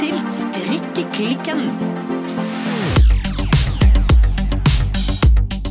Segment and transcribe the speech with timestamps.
[0.00, 1.66] til Strikkeklikken.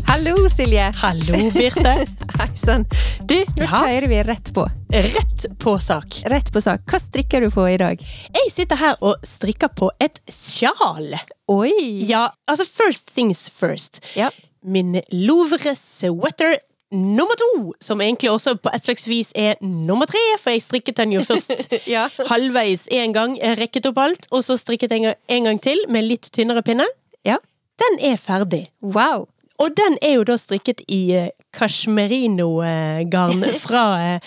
[0.09, 0.89] Hallo, Silje.
[1.01, 1.93] Hallo, Birte.
[2.39, 2.85] Hei sann.
[3.29, 3.71] Du, nå Ja.
[3.81, 4.65] kjører vi rett på.
[4.93, 6.21] Rett på sak.
[6.31, 6.85] Rett på sak.
[6.89, 8.01] Hva strikker du på i dag?
[8.35, 11.13] Jeg sitter her og strikker på et sjal.
[11.49, 11.73] Oi!
[12.09, 14.01] Ja, altså first things first.
[14.17, 14.29] Ja.
[14.63, 16.57] Min Louvre sweater
[16.91, 20.97] nummer to, som egentlig også på et slags vis er nummer tre, for jeg strikket
[20.97, 22.07] den jo først Ja.
[22.29, 26.31] halvveis en gang, rekket opp alt, og så strikket jeg en gang til med litt
[26.35, 26.87] tynnere pinne.
[27.25, 27.37] ja.
[27.79, 28.65] Den er ferdig.
[28.83, 29.29] Wow.
[29.59, 34.19] Og den er jo da strikket i kasjmerinogarn cashmerino-garn fra uh,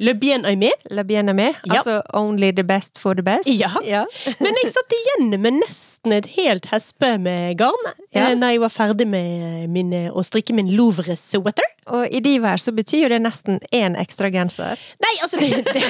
[0.00, 0.70] Le Bien Aimé.
[0.90, 1.54] Le bien aimé.
[1.64, 1.74] Ja.
[1.74, 3.46] Altså only the best for the best.
[3.46, 3.70] Ja.
[3.84, 4.04] ja.
[4.40, 8.30] Men jeg satt igjen med nesten et helt hespe med garn Ja.
[8.30, 11.68] eh, når jeg var ferdig med min, eh, å strikke min Louvre sweater.
[11.90, 14.80] Og i de vær så betyr jo det nesten én ekstra genser.
[15.02, 15.84] Nei, altså, det, det,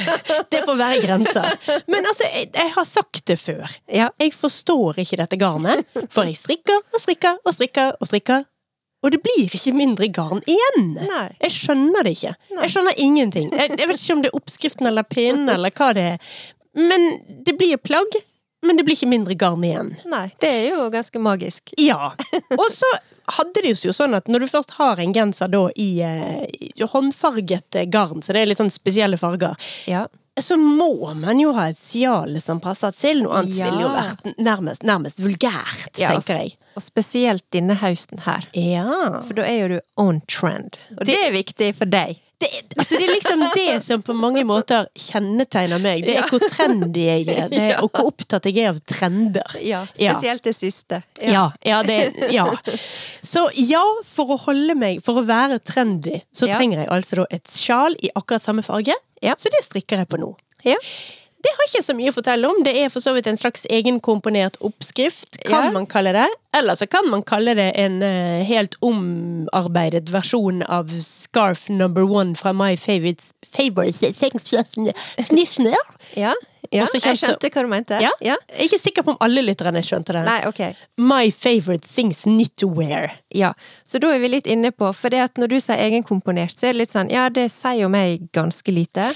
[0.52, 1.48] det får være grenser.
[1.86, 3.66] Men altså, jeg, jeg har sagt det før.
[3.88, 4.10] Ja.
[4.20, 8.48] Jeg forstår ikke dette garnet, for jeg strikker og strikker og strikker og strikker.
[9.00, 10.90] Og det blir ikke mindre garn igjen.
[11.08, 11.26] Nei.
[11.40, 12.34] Jeg skjønner det ikke.
[12.52, 12.62] Nei.
[12.66, 13.52] Jeg skjønner ingenting.
[13.56, 16.34] Jeg, jeg vet ikke om det er oppskriften eller pinnen eller hva det er.
[16.76, 17.06] Men
[17.46, 18.18] det blir plagg,
[18.66, 19.94] men det blir ikke mindre garn igjen.
[20.10, 21.72] Nei, det er jo ganske magisk.
[21.80, 22.12] Ja.
[22.58, 22.90] Og så
[23.36, 26.70] hadde det jo sånn at når du først har en genser da i, eh, i
[26.92, 29.56] håndfarget garn, så det er litt sånn spesielle farger,
[29.88, 30.06] Ja.
[30.42, 33.22] Så må man jo ha et sjal som passer til.
[33.24, 33.70] Noe annet Ja.
[33.70, 36.56] ville jo vært nærmest, nærmest vulgært, Ja, tenker jeg.
[36.76, 38.46] Og spesielt denne høsten her.
[38.54, 39.20] Ja.
[39.26, 40.78] For da er jo du on trend.
[40.98, 42.18] Og det, Det- er viktig for deg.
[42.40, 46.06] Det, altså det er liksom det som på mange måter kjennetegner meg.
[46.06, 49.58] Det er hvor trendy jeg er, det er, og hvor opptatt jeg er av trender.
[49.60, 49.82] Ja.
[49.92, 51.02] Spesielt det siste.
[51.20, 51.98] Ja, ja, det,
[52.32, 52.46] ja.
[53.20, 57.28] Så ja, for å holde meg, for å være trendy, så trenger jeg altså da
[57.36, 58.96] et sjal i akkurat samme farge.
[59.20, 59.36] Ja.
[59.36, 60.32] Så det strikker jeg på nå.
[60.64, 60.80] Ja.
[61.40, 62.58] Det har ikke så mye å fortelle om.
[62.66, 65.70] Det er for så vidt en slags egenkomponert oppskrift, kan Ja.
[65.72, 66.26] man kalle det.
[66.52, 72.34] Eller så kan man kalle det en uh, helt omarbeidet versjon av Scarf number one
[72.36, 74.12] fra My Favorite Favorite
[75.18, 75.76] Snissner.
[76.14, 76.34] Ja,
[76.70, 76.86] ja.
[76.92, 77.98] Jeg skjønte hva du mente.
[78.02, 78.10] Ja.
[78.22, 78.36] ja.
[78.52, 80.22] Jeg er ikke sikker på om alle lytterne skjønte det.
[80.26, 80.60] Nei, ok.
[81.02, 83.16] My Favorite Things Need to Wear.
[83.34, 86.54] Ja, så da er vi litt inne på, for det at når du sier egenkomponert,
[86.58, 89.10] så er det litt sånn, ja, det sier jo meg ganske lite.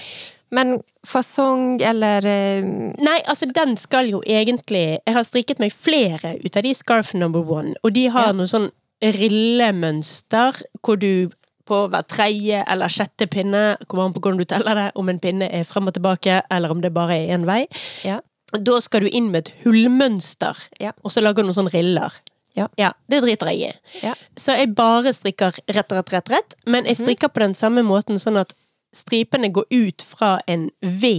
[0.55, 2.63] Men fasong eller eh,
[2.99, 7.15] Nei, altså den skal jo egentlig Jeg har strikket meg flere ut av de Scarf
[7.15, 8.33] number one, og de har Ja.
[8.33, 8.71] noe sånn
[9.05, 11.31] rillemønster hvor du
[11.65, 15.21] på hver tredje eller sjette pinne, kommer an på hvordan du teller det, om en
[15.23, 17.63] pinne er frem og tilbake, eller om det bare er én vei.
[18.05, 18.19] Ja.
[18.53, 20.93] Da skal du inn med et hullmønster, Ja.
[21.03, 22.13] og så lager du noen sånne riller.
[22.55, 22.93] Ja.
[23.09, 23.73] Det driter jeg i.
[24.07, 24.13] Ja.
[24.37, 28.21] Så jeg bare strikker rett, rett, rett, rett, men jeg strikker på den samme måten
[28.21, 28.53] sånn at
[28.95, 31.11] stripene går ut fra en V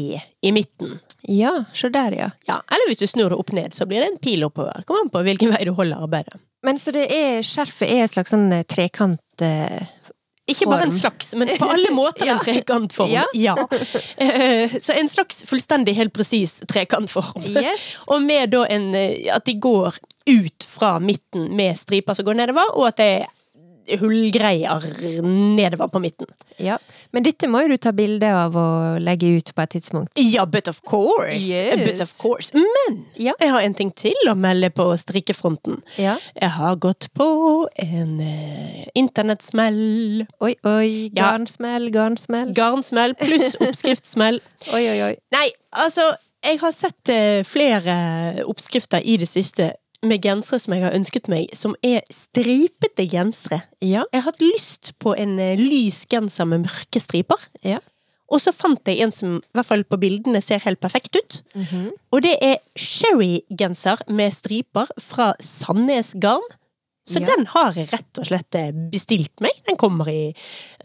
[0.42, 0.98] i midten.
[1.28, 2.30] Ja, se der, ja.
[2.48, 4.84] Ja, eller hvis du snur det opp ned, så blir det en pil oppover.
[4.86, 6.40] Kom an på hvilken vei du holder arbeidet.
[6.66, 9.84] Men så det er, skjerfet er en slags sånn eh, trekant eh,
[10.50, 12.38] Ikke bare en slags, men på alle måter Ja.
[12.40, 13.10] en trekantform.
[13.14, 13.26] Ja.
[13.34, 13.56] Ja.
[14.18, 17.42] Eh, Så en slags fullstendig helt presis trekantform.
[17.50, 17.86] Yes.
[18.10, 19.98] Og med da en eh, At de går
[20.30, 23.26] ut fra midten med striper som går nedover, og at det er
[24.00, 24.84] hullgreier
[25.26, 26.28] nedover på midten.
[26.62, 26.78] Ja.
[27.12, 30.12] Men dette må jo du ta bilde av og legge ut på et tidspunkt.
[30.20, 31.36] Ja, but of course!
[31.38, 31.82] Yes.
[31.86, 32.52] But of course.
[32.56, 33.34] Men Ja.
[33.40, 35.82] jeg har en ting til å melde på strikkefronten.
[35.98, 36.18] Ja.
[36.42, 40.26] Jeg har gått på en eh, internettsmell.
[40.42, 42.54] Oi, oi, garnsmell, garnsmell.
[42.56, 44.42] Garnsmell pluss oppskriftsmell.
[44.74, 45.16] Oi, oi, oi.
[45.36, 45.48] Nei,
[45.84, 46.12] altså,
[46.46, 49.72] jeg har sett eh, flere oppskrifter i det siste
[50.08, 53.64] med gensere som jeg har ønsket meg, som er stripete gensere.
[53.82, 54.06] Ja.
[54.12, 57.50] Jeg har hatt lyst på en eh, lys genser med mørke striper.
[57.66, 57.82] Ja.
[58.34, 61.42] Og så fant jeg en som i hvert fall på bildene ser helt perfekt ut.
[61.54, 61.90] Mhm.
[62.16, 66.46] Og det er sherry-genser med striper fra Sandnes Garn.
[67.08, 67.28] Så Ja.
[67.36, 69.52] den har jeg rett og slett eh, bestilt meg.
[69.68, 70.34] Den kommer i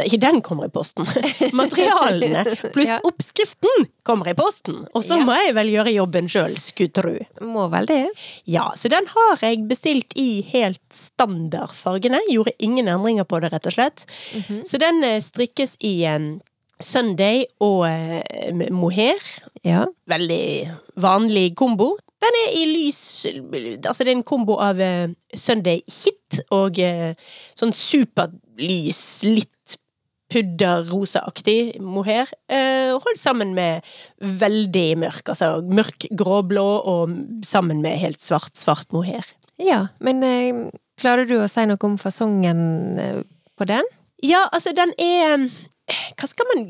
[0.04, 1.06] Ikke den kommer i posten.
[1.56, 2.44] Materialene
[2.74, 2.98] pluss Ja.
[3.08, 4.86] oppskriften kommer i posten.
[4.94, 5.24] Og så Ja.
[5.24, 7.18] må jeg vel gjøre jobben sjøl, skulle tru.
[7.40, 8.06] Må vel det.
[8.44, 12.20] Ja, så den har jeg bestilt i helt standardfargene.
[12.30, 14.04] Gjorde ingen endringer på det, rett og slett.
[14.34, 14.62] Mhm.
[14.68, 16.18] Så den eh, strikkes i eh,
[16.80, 19.20] Sunday og eh, mohair.
[19.66, 19.84] Ja.
[20.10, 20.44] Veldig
[21.00, 21.94] vanlig kombo.
[22.20, 27.12] Den er i lys Altså, det er en kombo av eh, Sunday Hit og eh,
[27.58, 29.76] sånn superlys, litt
[30.30, 32.30] pudderrosaaktig mohair.
[32.50, 33.86] Eh, holdt sammen med
[34.20, 37.16] veldig mørk, altså mørk gråblå og
[37.46, 39.26] sammen med helt svart, svart mohair.
[39.60, 40.68] Ja, men eh,
[41.00, 42.62] klarer du å si noe om fasongen
[43.00, 43.18] eh,
[43.58, 43.86] på den?
[44.24, 45.48] Ja, altså, den er
[46.16, 46.64] Hva skal man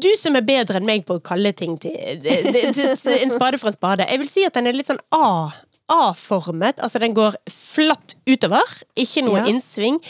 [0.00, 3.76] Du som er bedre enn meg på å kalle ting til en spade for en
[3.76, 4.06] spade.
[4.08, 5.52] Jeg vil si at den er litt sånn A.
[5.88, 8.64] A-formet, altså den går flatt utover,
[8.98, 9.46] ikke noe Ja.
[9.52, 10.00] innsving.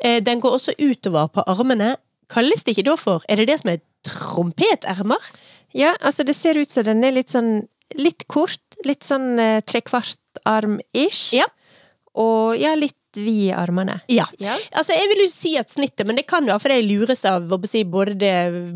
[0.00, 1.96] Eh, Den går også utover på armene.
[2.32, 5.20] Kalles det ikke da for Er det det som er trompetermer?
[5.74, 8.58] Ja, altså det ser ut som den er litt sånn litt kort.
[8.84, 9.36] Litt sånn
[9.66, 10.16] trekvart
[10.46, 11.32] arm-ish.
[11.32, 11.44] Ja.
[12.16, 14.00] Og ja, litt vid i armene.
[14.12, 14.26] Ja.
[14.42, 14.54] Ja.
[14.76, 17.50] Altså, jeg vil jo si at snittet, men det kan være fordi jeg lures av
[17.66, 18.34] si, både, det,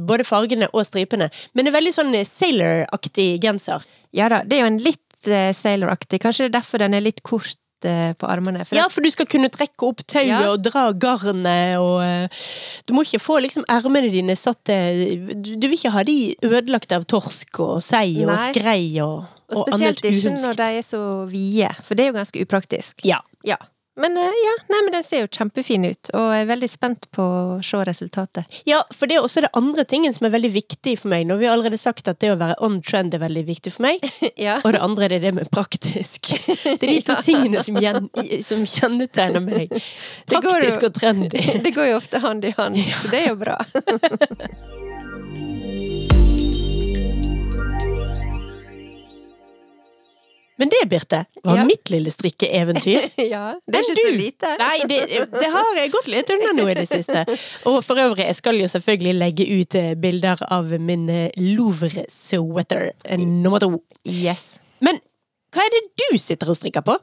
[0.09, 1.31] både fargene og stripene.
[1.55, 3.85] Men det er veldig sånn sailor-aktig genser.
[4.17, 6.21] Ja da, det er jo en litt eh, sailor-aktig.
[6.23, 7.57] Kanskje det er derfor den er litt kort
[7.87, 8.65] eh, på armene.
[8.67, 10.41] For Ja, for du skal kunne trekke opp tauet Ja.
[10.51, 12.47] og dra garnet og eh,
[12.89, 16.19] Du må ikke få liksom ermene dine satt til Du du vil ikke ha de
[16.47, 18.49] ødelagt av torsk og sei og Nei.
[18.51, 22.19] skrei og, Og og spesielt ikke når de er så vide, for det er jo
[22.21, 23.05] ganske upraktisk.
[23.05, 23.19] Ja.
[23.47, 23.57] Ja.
[24.01, 27.09] Men eh, ja, nei, men den ser jo kjempefin ut, og jeg er veldig spent
[27.15, 28.61] på å se resultatet.
[28.69, 31.27] ja, for det er også det andre tingen som er veldig viktig for meg.
[31.29, 33.87] Nå har vi allerede sagt at det å være on trend er veldig viktig for
[33.89, 34.05] meg.
[34.47, 34.59] ja.
[34.65, 36.33] Og det andre er det med praktisk.
[36.65, 38.09] Det er de to tingene som, gjen,
[38.47, 39.77] som kjennetegner meg.
[40.31, 41.47] Praktisk jo- og trendy.
[41.65, 43.59] Det går jo ofte hand i hand, så det er jo bra.
[50.61, 51.65] Men det, Birte, var Ja.
[51.65, 53.07] mitt lille strikkeeventyr.
[53.33, 54.51] ja, det er ikke så lite.
[54.61, 54.99] Nei, det,
[55.33, 57.23] det har jeg gått litt unna nå i det siste.
[57.71, 62.91] Og for øvrig, jeg skal jo selvfølgelig legge ut eh, bilder av min eh, Louvre-sweater
[63.05, 63.79] eh, nummer to.
[64.05, 64.59] Yes.
[64.85, 65.01] Men
[65.51, 66.95] hva er det du sitter og strikker på?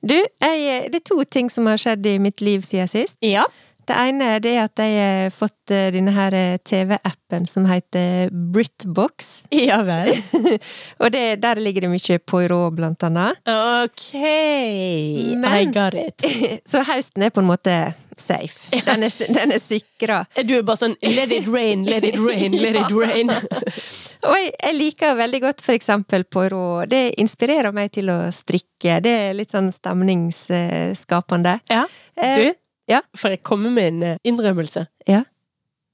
[0.00, 3.18] Du, jeg, det er to ting som har skjedd i mitt liv siden sist.
[3.24, 3.44] Ja.
[3.90, 8.30] Det ene det er at jeg har fått eh, denne her eh, TV-appen som heter
[8.30, 9.32] Britbox.
[9.70, 10.12] Ja vel.
[11.02, 13.40] Og det, der ligger det mye Poirot, blant annet.
[13.50, 14.12] Ok.
[14.14, 16.22] I got it.
[16.70, 17.74] Så høsten er på en måte
[18.20, 18.68] safe.
[18.84, 20.20] Den er, den er sikra.
[20.44, 23.30] Du er bare sånn let it rain, let it rain, let it rain.
[23.32, 26.90] Og jeg, jeg liker veldig godt for eksempel Poirot.
[26.92, 29.00] Det inspirerer meg til å strikke.
[29.02, 31.58] Det er litt sånn stemningsskapende.
[31.72, 31.86] Ja.
[32.20, 32.52] Eh, Du,
[32.90, 33.02] ja.
[33.16, 34.86] For jeg kommer med en eh, innrømmelse?
[35.08, 35.24] Ja.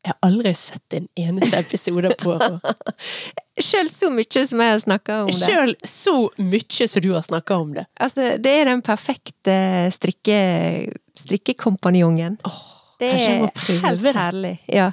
[0.06, 2.36] Jeg har aldri sett en eneste episode på
[3.66, 5.38] Sjøl så mye som jeg har snakka om det.
[5.40, 7.86] Sjøl så mye som du har snakka om det.
[7.98, 9.56] Altså, det er den perfekte
[9.96, 10.38] strikke,
[11.18, 12.36] strikkekompanjongen.
[13.00, 14.14] det jeg må er helt det.
[14.14, 14.52] herlig.
[14.70, 14.90] Ja.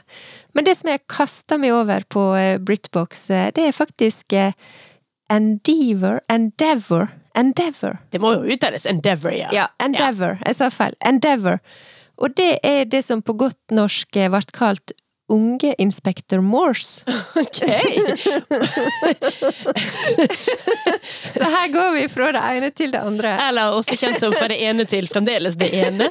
[0.55, 4.33] Men det som jeg kasta meg over på eh, Britbox, eh, det er faktisk
[5.29, 7.97] Endeavor Endeavor Endeavor.
[8.09, 9.50] Det må jo uttales Endeavor, ja.
[9.53, 10.38] Ja, Endeavor.
[10.45, 10.94] Jeg sa feil.
[11.05, 11.59] Endeavor.
[12.21, 14.94] Og det er det som på godt norsk eh, ble kalt
[15.33, 17.01] Unge Inspektor Morse.
[17.33, 17.63] Ok.
[21.33, 23.31] Så her går vi fra det ene til det andre.
[23.47, 26.09] Eller også kjent som fra det ene til fremdeles det ene.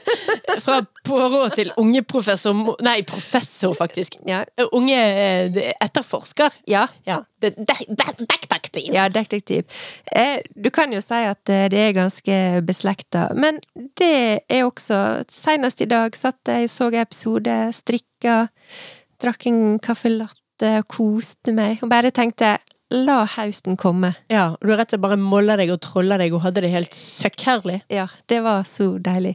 [0.65, 2.55] Fra Poirot til unge professor
[2.85, 4.17] Nei, professor, faktisk.
[4.29, 4.43] Ja.
[4.73, 6.51] Unge eh, etterforsker.
[6.71, 7.21] Ja, Ja.
[7.43, 8.93] Det- det- det- Detektiv.
[8.95, 9.65] Ja, detektiv.
[10.15, 13.59] Eh, du kan jo si at eh, det er ganske beslekta, men
[13.99, 18.49] det er også Senest i dag satt jeg, så en episode, strikka,
[19.23, 20.39] drakk en caffè latte
[20.79, 22.57] og koste meg, og bare tenkte
[22.93, 24.13] la høsten komme.
[24.31, 26.73] Ja, og du rett og slett bare molla deg og trolla deg og hadde det
[26.75, 27.81] helt søkkherlig.
[27.93, 29.35] Ja, det var så deilig.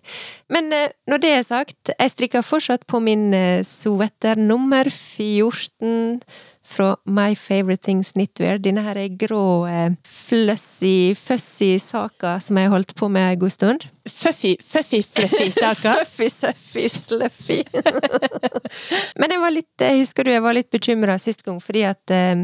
[0.54, 6.22] Men eh, når det er sagt, jeg strikker fortsatt på min eh, sweater nummer 14
[6.68, 8.60] fra My Favorite Things Knitwear.
[8.60, 13.40] Denne her er grå, eh, flussy, fussy saka som jeg har holdt på med en
[13.40, 13.86] god stund.
[14.08, 16.04] Fuffy, fuffy, fluffy saker.
[16.04, 17.62] Fuffy, suffy, sluffy.
[19.20, 22.14] Men jeg var litt, jeg husker du, jeg var litt bekymra sist gang, fordi at
[22.16, 22.44] eh,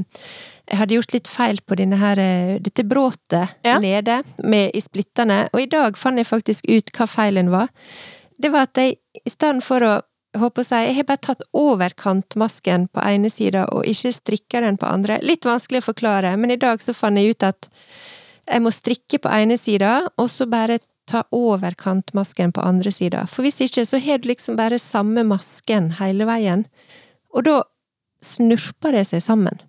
[0.72, 3.78] jeg hadde gjort litt feil på her, eh, dette bråtet Ja.
[3.80, 7.68] nede med, i splittene, og i dag fant jeg faktisk ut hva feilen var.
[8.40, 10.02] Det var at jeg, i stedet for å
[10.40, 14.64] håper å si, jeg har bare tatt over kantmasken på ene sida og ikke strikka
[14.64, 15.20] den på andre.
[15.26, 17.70] Litt vanskelig å forklare, men i dag så fant jeg ut at
[18.44, 23.26] jeg må strikke på ene sida, og så bare ta over kantmasken på andre sida.
[23.28, 26.66] For hvis ikke, så har du liksom bare samme masken hele veien.
[27.36, 27.62] Og da
[28.24, 29.60] snurper det seg sammen.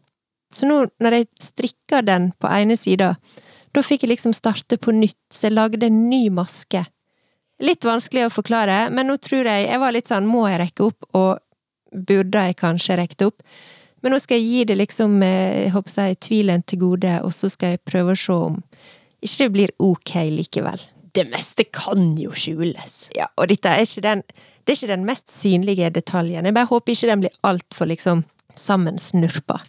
[0.54, 3.14] Så nå, når jeg strikka den på ene sida,
[3.74, 6.84] da fikk jeg liksom starte på nytt, så jeg lagde en ny maske.
[7.62, 10.88] Litt vanskelig å forklare, men nå tror jeg Jeg var litt sånn, må jeg rekke
[10.88, 11.38] opp, og
[11.94, 13.42] burde jeg kanskje rekt opp?
[14.02, 17.32] Men nå skal jeg gi det liksom, eh, jeg håper jeg, tvilen til gode, og
[17.32, 18.58] så skal jeg prøve å se om
[19.24, 20.82] ikke det blir ok likevel.
[21.14, 23.08] Det meste kan jo skjules.
[23.16, 24.24] Ja, og dette er ikke den,
[24.64, 26.44] det er ikke den mest synlige detaljen.
[26.44, 28.24] Jeg bare håper ikke den blir altfor liksom
[28.58, 29.60] sammensnurpa.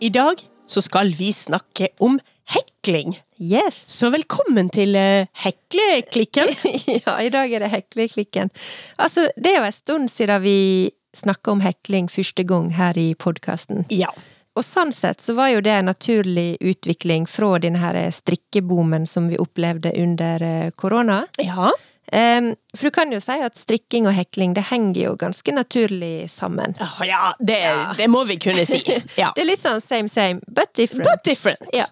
[0.00, 0.34] I dag
[0.66, 3.16] så skal vi snakke om hekling.
[3.42, 3.74] Yes!
[3.90, 6.52] Så velkommen til eh, Hekleklikken.
[7.06, 8.52] Ja, i dag er det Hekleklikken.
[8.96, 10.58] Altså, det er jo en stund siden vi
[11.18, 13.88] snakka om hekling første gang her i podkasten.
[13.90, 14.12] Ja.
[14.54, 19.26] Og sånn sett så var jo det en naturlig utvikling fra denne her strikkeboomen som
[19.32, 21.24] vi opplevde under eh, korona.
[21.42, 21.72] Ja.
[22.10, 26.74] For du kan jo si at strikking og hekling det henger jo ganske naturlig sammen.
[26.80, 27.60] Oh, ja, det,
[27.98, 28.80] det må vi kunne si.
[29.20, 29.32] Ja.
[29.36, 31.04] Det er litt sånn same same, but different.
[31.04, 31.64] But different.
[31.76, 31.86] Ja.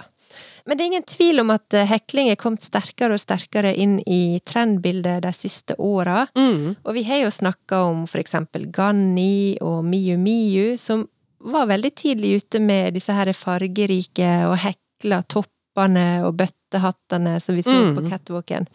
[0.66, 4.00] Men det er ingen tvil om at eh, hekling er kommet sterkere og sterkere inn
[4.11, 6.25] i trendbildet de siste åra.
[6.35, 6.73] Mm.
[6.82, 11.04] Og vi har jo snakka om for eksempel Ganni og Miu Miu, som
[11.46, 17.62] var veldig tidlig ute med disse her fargerike og hekla toppene og bøttehattene som vi
[17.62, 17.94] så Mm.
[18.00, 18.66] på catwalken.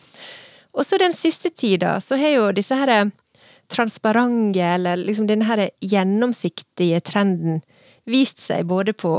[0.74, 3.12] Og så den siste tida så har jo disse her
[3.72, 7.62] transparente, eller liksom denne her gjennomsiktige trenden
[8.10, 9.14] vist seg både på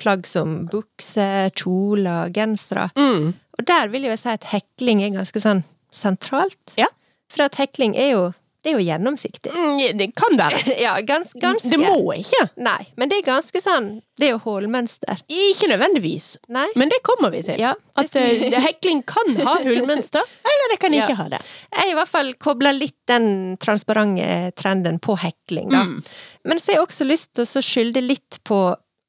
[0.00, 2.88] plagg som bukser, kjoler, gensere.
[2.98, 3.32] Mm.
[3.58, 6.74] Og der vil jeg jo si at hekling er ganske sånn sentralt.
[6.80, 6.88] Ja.
[7.30, 8.22] For at hekling er jo,
[8.62, 9.50] det er jo gjennomsiktig.
[9.50, 10.60] Mm, Det kan være.
[10.84, 11.68] Ja, gans, ganske.
[11.68, 12.44] Det må ikke.
[12.62, 13.88] Nei, men det er ganske sånn
[14.18, 15.18] Det er jo hullmønster.
[15.26, 16.28] Ikke nødvendigvis.
[16.54, 16.68] Nei?
[16.78, 17.58] Men det kommer vi til.
[17.58, 21.04] Ja, det At uh, hekling kan ha hullmønster, eller det kan Ja.
[21.08, 21.40] ikke ha det.
[21.74, 25.82] Jeg i hvert fall kobler litt den transparente trenden på hekling, da.
[25.88, 25.98] Mm.
[26.46, 28.62] Men så har jeg også lyst til å skylde litt på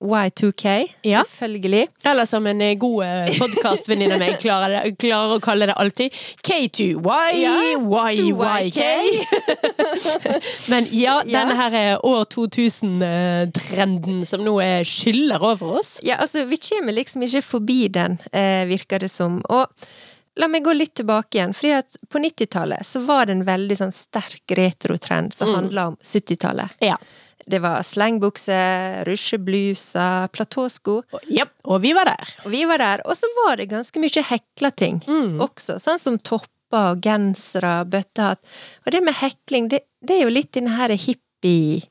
[0.04, 0.74] Y2K,
[1.08, 1.24] Ja.
[1.24, 1.88] selvfølgelig.
[2.06, 6.12] Eller som en eh, god eh, podkastvenninne meg klarer, det- klarer å kalle det alltid,
[6.44, 7.56] K2Y, Ja.
[10.70, 15.98] Men ja, denne her er år 2000-trenden som nå eh, skyller over oss.
[16.04, 19.42] Ja, altså, vi kommer liksom ikke forbi den, eh, virker det som.
[19.50, 19.68] Og
[20.40, 23.78] la meg gå litt tilbake igjen, fordi at på 90-tallet så var det en veldig
[23.84, 25.56] sånn sterk retrotrend som Mm.
[25.60, 26.70] handla om 70-tallet.
[26.82, 26.98] Ja.
[27.46, 31.02] Det var slengbukser, rusjebluser, platåsko.
[31.12, 32.34] Og, og vi var der.
[32.46, 35.40] Og vi var der, og så var det ganske mye hekla ting Mm.
[35.44, 38.40] også, sånn som topper og gensere, bøttehatt.
[38.86, 41.84] Og det med hekling, det, det er jo litt den her hippie,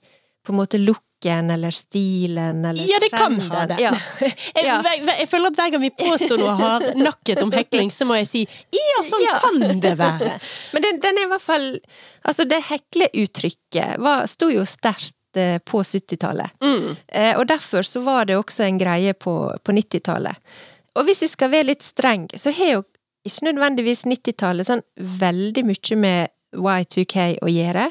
[0.43, 3.77] på en måte looken eller stilen eller Ja, det kan ha det.
[3.79, 3.93] Ja.
[4.57, 8.17] Jeg, jeg, jeg føler at hver gang vi påstår noe hardnakket om hekling, så må
[8.19, 8.43] jeg si
[8.75, 9.37] ja, sånn Ja.
[9.45, 10.33] kan det være.
[10.75, 11.69] Men den, den er i hvert fall
[12.27, 16.55] Altså, det hekleuttrykket var- sto jo sterkt eh, på 70-tallet.
[16.65, 16.97] Mm.
[17.09, 20.37] Eh, og derfor så var det også en greie på, på 90-tallet.
[20.97, 22.83] Og hvis vi skal være litt streng, så har jo
[23.27, 27.87] ikke nødvendigvis 90-tallet sånn veldig mye med Y2K å gjøre,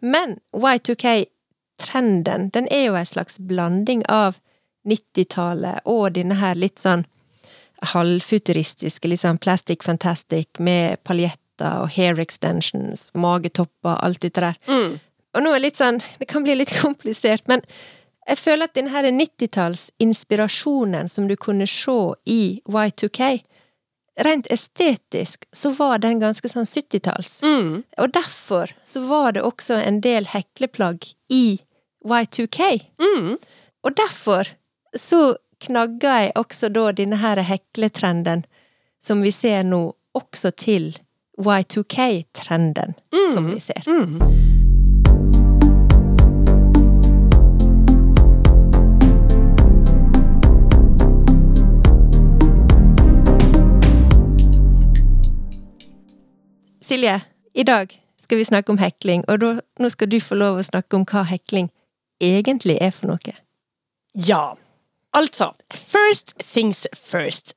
[0.00, 4.38] men Y2K-trenden, den er jo en slags blanding av
[4.88, 7.04] 90-tallet og denne her litt sånn
[7.92, 14.58] halvfuturistiske, litt sånn plastic fantastic med paljetter og hair extensions, magetopper, alt dette der.
[14.70, 14.98] Mm.
[15.36, 17.60] Og nå er litt sånn, det kan bli litt komplisert, men
[18.28, 23.20] jeg føler at denne her 90-talls-inspirasjonen som du kunne se i Y2K,
[24.26, 27.38] rent estetisk så var den ganske sånn 70-talls.
[27.42, 27.82] Mm.
[28.02, 30.98] Og derfor så var det også en del hekleplagg
[31.32, 31.60] i
[32.04, 32.60] Y2K.
[33.00, 33.38] Mm.
[33.86, 34.48] Og derfor
[34.96, 38.44] så knagga jeg også da denne her hekletrenden
[39.02, 40.96] som vi ser nå, også til
[41.38, 42.94] Y2K-trenden
[43.32, 43.82] som vi ser.
[56.88, 57.20] Silje,
[57.54, 57.90] i dag
[58.22, 59.48] skal vi snakke om hekling, og da,
[59.80, 61.68] nå skal du få lov å snakke om hva hekling
[62.24, 63.34] egentlig er for noe.
[64.16, 64.54] Ja.
[65.12, 67.52] Altså, first things first.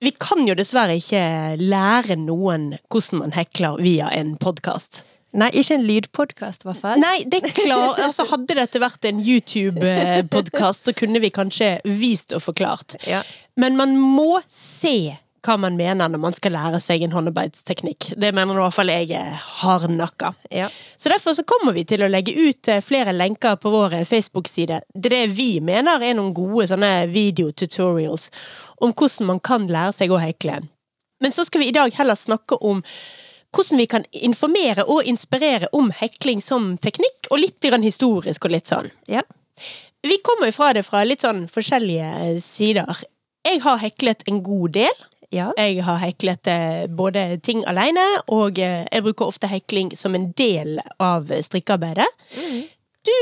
[0.00, 1.20] Vi kan jo dessverre ikke
[1.60, 5.02] lære noen hvordan man hekler via en podkast.
[5.36, 7.02] Nei, ikke en lydpodkast, i hvert fall.
[7.04, 12.32] Nei, det er klar, altså Hadde dette vært en YouTube-podkast, så kunne vi kanskje vist
[12.32, 12.96] og forklart.
[13.04, 13.20] Ja.
[13.60, 18.10] Men man må se hva man mener når man skal lære seg en håndarbeidsteknikk.
[18.20, 20.32] Det mener i hvert fall jeg er hardnakka.
[20.52, 20.68] Ja.
[20.96, 24.06] Så derfor så kommer vi til å legge ut eh, flere lenker på vår eh,
[24.08, 24.82] Facebook-side.
[24.94, 28.30] Det er det vi mener er noen gode sånne videotutorials
[28.80, 30.60] om hvordan man kan lære seg å hekle.
[31.20, 32.80] Men så skal vi i dag heller snakke om
[33.50, 38.54] hvordan vi kan informere og inspirere om hekling som teknikk, og litt grann historisk og
[38.54, 38.90] litt sånn.
[39.10, 39.24] Ja.
[40.06, 43.02] Vi kommer jo fra det fra litt sånn forskjellige eh, sider.
[43.44, 45.06] Jeg har heklet en god del.
[45.30, 45.52] Ja.
[45.58, 48.02] Jeg har heklet eh, både ting alene,
[48.34, 52.08] og eh, jeg bruker ofte hekling som en del av strikkearbeidet.
[53.06, 53.16] Du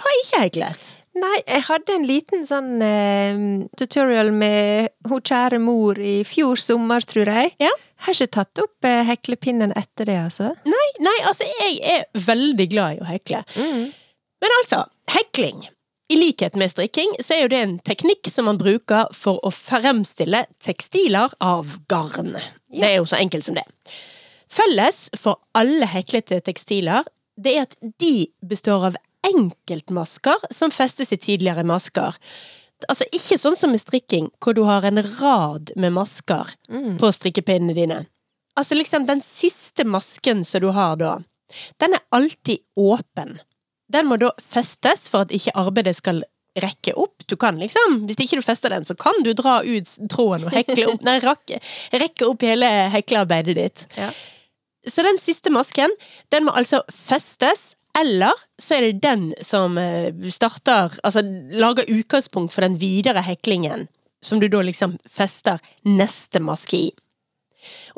[0.00, 0.90] har ikke heklet.
[1.20, 3.40] Nei, jeg hadde en liten sånn eh,
[3.76, 7.50] tutorial med hun kjære mor i fjor sommer, tror jeg.
[7.60, 7.72] Ja.
[8.06, 10.52] Har ikke tatt opp eh, heklepinnen etter det, altså.
[10.70, 13.42] Nei, nei, altså, jeg er veldig glad i å hekle.
[14.40, 14.84] Men altså,
[15.16, 15.66] hekling.
[16.10, 19.52] I likhet med strikking så er jo det en teknikk som man bruker for å
[19.54, 22.32] fremstille tekstiler av garn.
[22.66, 23.62] Det er jo så enkelt som det.
[24.50, 27.06] Felles for alle heklete tekstiler,
[27.38, 28.98] det er at de består av
[29.28, 32.18] enkeltmasker som festes i tidligere masker.
[32.88, 36.56] Altså ikke sånn som med strikking, hvor du har en rad med masker
[36.98, 38.00] på strikkepinnene dine.
[38.58, 41.20] Altså liksom den siste masken som du har da,
[41.78, 43.38] den er alltid åpen.
[43.90, 46.22] Den må da festes for at ikke arbeidet skal
[46.60, 47.22] rekke opp.
[47.30, 50.54] Du kan liksom, Hvis ikke du fester den, så kan du dra ut tråden og
[50.54, 51.60] hekle opp, nei, rakke,
[51.94, 53.84] rekke opp hele heklearbeidet ditt.
[53.98, 54.10] Ja.
[54.88, 55.92] Så den siste masken,
[56.32, 61.24] den må altså festes, eller så er det den som eh, starter Altså
[61.58, 63.88] lager utgangspunkt for den videre heklingen,
[64.22, 66.90] som du da liksom fester neste maske i.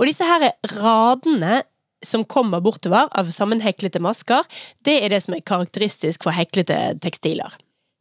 [0.01, 0.49] Og disse her
[0.81, 1.61] radene
[2.03, 4.47] som kommer bortover av sammenheklete masker,
[4.87, 7.55] det er det som er karakteristisk for heklete tekstiler.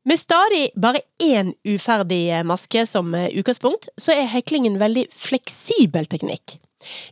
[0.06, 6.58] Med stadig bare én uferdig maske som eh, utgangspunkt, så er heklingen veldig fleksibel teknikk.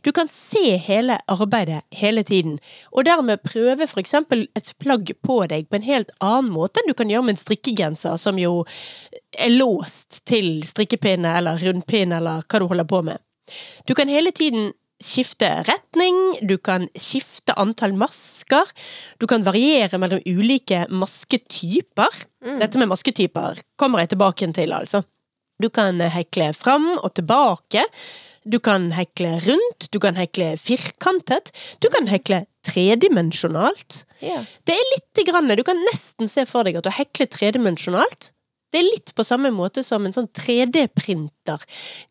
[0.02, 2.58] Du kan se hele arbeidet hele tiden,
[2.90, 6.90] og dermed prøve for eksempel et plagg på deg på en helt annen måte enn
[6.90, 8.64] du kan gjøre med en strikkegenser som jo
[9.38, 13.22] er låst til strikkepinne eller rundpinne eller hva du holder på med.
[13.86, 18.68] Du kan hele tiden skifte retning, du kan skifte antall masker,
[19.18, 22.24] du kan variere mellom ulike masketyper.
[22.60, 25.02] Dette med masketyper kommer jeg tilbake til, altså.
[25.60, 27.84] Du kan hekle fram og tilbake.
[28.48, 31.50] Du kan hekle rundt, du kan hekle firkantet,
[31.84, 34.04] du kan hekle tredimensjonalt.
[34.24, 34.46] Yeah.
[34.64, 38.30] Det er lite grann, du kan nesten se for deg at å hekle tredimensjonalt
[38.70, 41.62] det er litt på samme måte som en sånn 3D-printer.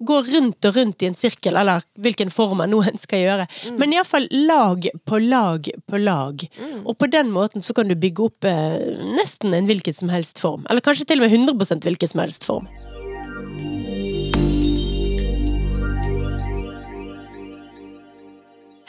[0.04, 3.48] Går rundt og rundt i en sirkel, eller hvilken form man noen en skal gjøre.
[3.80, 6.44] Men iallfall lag på lag på lag.
[6.84, 8.75] Og på den måten så kan du bygge opp eh,
[9.16, 10.68] nesten en hvilken som helst form.
[10.70, 12.68] Eller kanskje til og med 100% hvilken som helst form.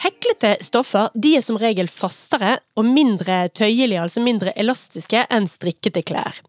[0.01, 6.01] Heklete stoffer de er som regel fastere og mindre tøyelige, altså mindre elastiske, enn strikkete
[6.03, 6.41] klær.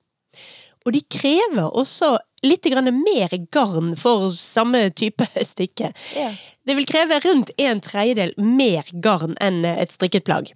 [0.87, 5.93] Og de krever også litt mer garn for samme type stykke.
[6.17, 6.33] Ja.
[6.67, 10.53] Det vil kreve rundt en tredjedel mer garn enn et strikket plagg.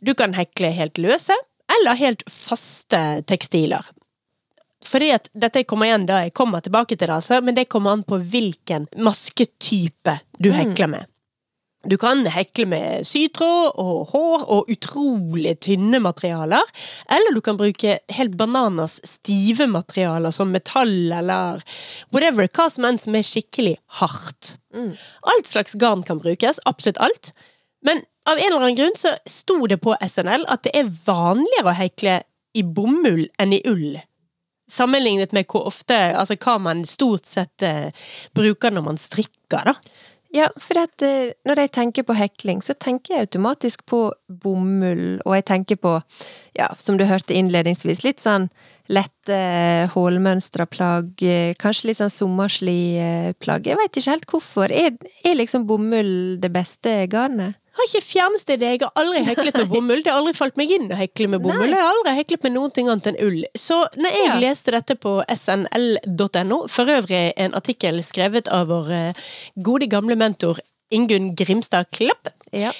[0.00, 1.34] Du kan hekle helt løse,
[1.70, 3.84] eller helt faste tekstiler.
[4.86, 7.94] Fordi at dette kommer igjen da jeg kommer tilbake til det, altså, men det kommer
[7.94, 11.10] an på hvilken masketype du hekler med.
[11.88, 16.66] Du kan hekle med sytråd og hår og utrolig tynne materialer,
[17.08, 21.62] eller du kan bruke helt bananas stive materialer som metall eller
[22.12, 24.58] whatever, hva som enn som er skikkelig hardt.
[25.32, 27.32] Alt slags garn kan brukes, absolutt alt.
[27.80, 31.72] Men av en eller annen grunn så sto det på SNL at det er vanligere
[31.72, 32.20] å hekle
[32.52, 33.96] i bomull enn i ull.
[34.70, 37.90] Sammenlignet med hvor ofte, altså hva man stort sett eh,
[38.36, 39.74] bruker når man strikker, da.
[40.30, 45.18] Ja, for at, eh, når jeg tenker på hekling, så tenker jeg automatisk på bomull,
[45.26, 45.96] og jeg tenker på,
[46.54, 48.46] ja, som du hørte innledningsvis, litt sånn
[48.90, 49.38] lette
[49.90, 53.66] hålmønstra plagg, eh, kanskje litt sånn sommerslig eh, plagg.
[53.66, 54.70] Jeg veit ikke helt hvorfor.
[54.70, 54.94] Er,
[55.26, 57.58] er liksom bomull det beste garnet?
[57.78, 60.00] Har ikke fjerneste idé, jeg har aldri heklet med bomull.
[60.02, 61.68] Det har aldri falt meg inn å hekle med bomull.
[61.70, 61.76] Nei.
[61.78, 63.44] Jeg har aldri heklet med noen ting annet enn ull.
[63.54, 64.38] Så når jeg Ja.
[64.42, 69.12] leste dette på snl.no, for øvrig en artikkel skrevet av vår eh,
[69.62, 70.58] gode gamle mentor
[70.90, 72.72] Ingunn Grimstad Klapp, Ja.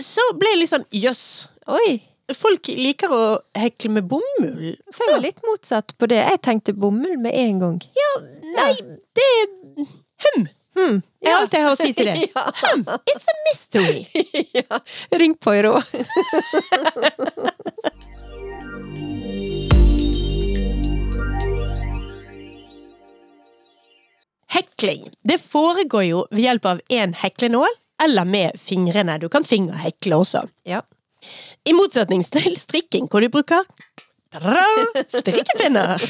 [0.00, 1.48] så ble jeg litt sånn jøss.
[1.68, 2.00] Yes.
[2.36, 3.22] Folk liker å
[3.56, 4.76] hekle med bomull.
[4.92, 6.18] For jeg var litt motsatt på det.
[6.28, 7.78] Jeg tenkte bomull med en gang.
[7.96, 8.20] Ja,
[8.56, 8.74] Nei,
[9.14, 9.86] det
[10.18, 10.48] Hm!
[10.78, 11.00] Hmm.
[11.26, 12.16] Er alt jeg har å si til det.
[12.34, 12.42] Ja.
[12.62, 14.06] Hm, it's a mystery.
[14.60, 14.78] ja.
[15.18, 15.84] Ring Poirot.
[24.48, 25.10] Hekling.
[25.22, 27.68] Det foregår jo ved hjelp av en heklenål,
[28.04, 29.18] eller med fingrene.
[29.18, 30.46] Du kan fingerhekle også.
[30.64, 30.80] Ja.
[31.66, 33.66] I motsetning til strikking, hvor du bruker
[34.32, 34.64] tada,
[35.10, 36.02] strikkepinner.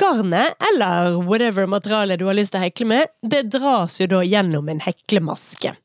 [0.00, 4.24] Garnet, eller whatever materiale du har lyst til å hekle med, det dras jo da
[4.24, 5.76] gjennom en heklemaske.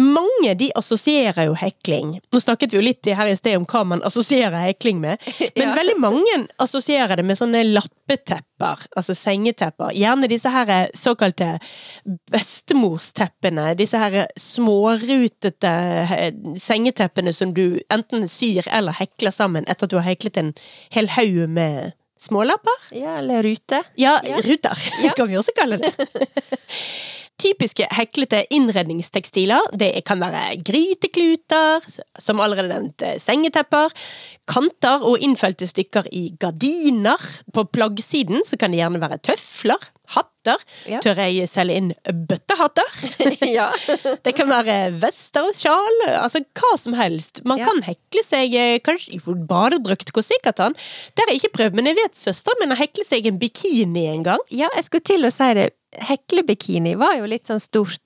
[0.00, 2.14] Mange de assosierer jo hekling.
[2.32, 5.20] Nå snakket vi jo litt her i sted om hva man assosierer hekling med,
[5.58, 5.74] men Ja.
[5.76, 9.92] veldig mange assosierer det med sånne lappetepper, altså sengetepper.
[9.92, 11.58] Gjerne disse her såkalte
[12.32, 15.72] bestemorsteppene, disse her smårutete
[16.16, 20.54] eh, sengeteppene som du enten syr eller hekler sammen etter at du har heklet en
[20.96, 22.84] hel haug med smålapper.
[22.94, 23.82] ja, eller rute.
[23.98, 24.38] Ja, Ja.
[24.44, 25.12] ruter, Ja.
[25.16, 25.92] kan vi også kalle det.
[27.42, 31.82] Typiske heklete innredningstekstiler det kan være grytekluter,
[32.22, 33.90] som allerede nevnt eh, sengetepper,
[34.50, 37.20] kanter og innfelte stykker i gardiner.
[37.54, 39.78] På plaggsiden så kan det gjerne være tøfler,
[40.16, 40.58] hatter.
[40.90, 40.98] Ja.
[41.04, 41.92] Tør jeg selge inn
[42.28, 42.88] bøttehatter?
[43.56, 43.68] ja.
[44.26, 47.44] Det kan være vester og sjal, altså hva som helst.
[47.48, 47.68] Man Ja.
[47.70, 50.74] kan hekle seg eh, kanskje jo, badedrakt, hvor sikkert han.
[51.14, 54.08] Det har jeg ikke prøvd, men jeg vet søsteren min har heklet seg en bikini
[54.16, 54.42] en gang.
[54.50, 55.70] Ja, jeg skulle til å si det.
[56.08, 58.00] Heklebikini var jo litt sånn stort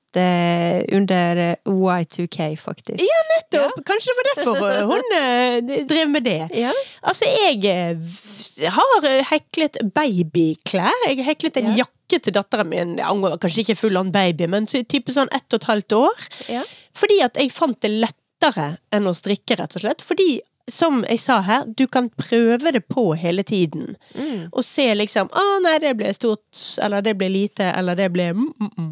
[0.97, 3.01] under eh, Y2K, faktisk.
[3.03, 3.81] Ja, nettopp!
[3.87, 6.39] Kanskje det var derfor eh, hun eh, drev med det.
[6.57, 6.73] Ja.
[7.03, 10.93] Altså, jeg eh, har eh, heklet babyklær.
[11.09, 11.85] Jeg har heklet en Ja.
[11.85, 12.97] jakke til datteren min.
[13.01, 13.11] Ja,
[13.43, 16.27] kanskje ikke full on baby, men ty- type sånn ett og et halvt år.
[16.53, 16.63] Ja.
[16.97, 20.05] Fordi at jeg fant det lettere enn å strikke, rett og slett.
[20.07, 23.95] Fordi, som jeg sa her, du kan prøve det på hele tiden.
[24.15, 24.49] Mm.
[24.51, 26.47] Og se liksom Å, nei, det ble stort,
[26.83, 28.91] eller det ble lite, eller det ble mm, mm, mm.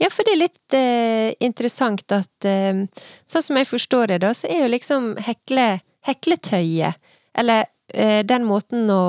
[0.00, 2.86] Ja, for det er litt eh, interessant at eh,
[3.30, 5.68] Sånn som jeg forstår det, da, så er jo liksom hekle,
[6.08, 6.96] hekletøyet,
[7.38, 9.04] eller eh, den måten å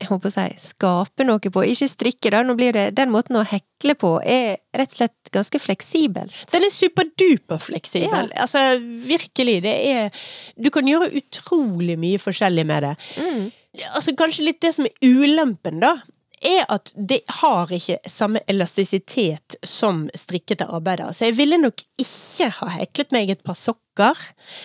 [0.00, 3.38] jeg håper å si skape noe på, ikke strikke, da, nå blir det Den måten
[3.38, 6.32] å hekle på er rett og slett ganske fleksibel.
[6.50, 8.32] Den er superduper fleksibel.
[8.34, 9.60] Altså, virkelig.
[9.64, 10.24] Det er
[10.58, 12.94] Du kan gjøre utrolig mye forskjellig med det.
[13.22, 13.46] Mm.
[13.94, 15.96] Altså, kanskje litt det som er ulempen, da,
[16.44, 21.14] er at det har ikke samme elastisitet som strikkete arbeider.
[21.14, 23.83] Så jeg ville nok ikke ha heklet meg et par sokker.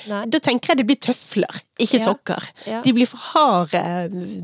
[0.09, 0.23] Nei.
[0.31, 2.05] Da tenker jeg det blir tøfler, ikke Ja.
[2.05, 2.47] sokker.
[2.65, 2.81] Ja.
[2.81, 3.81] De blir for harde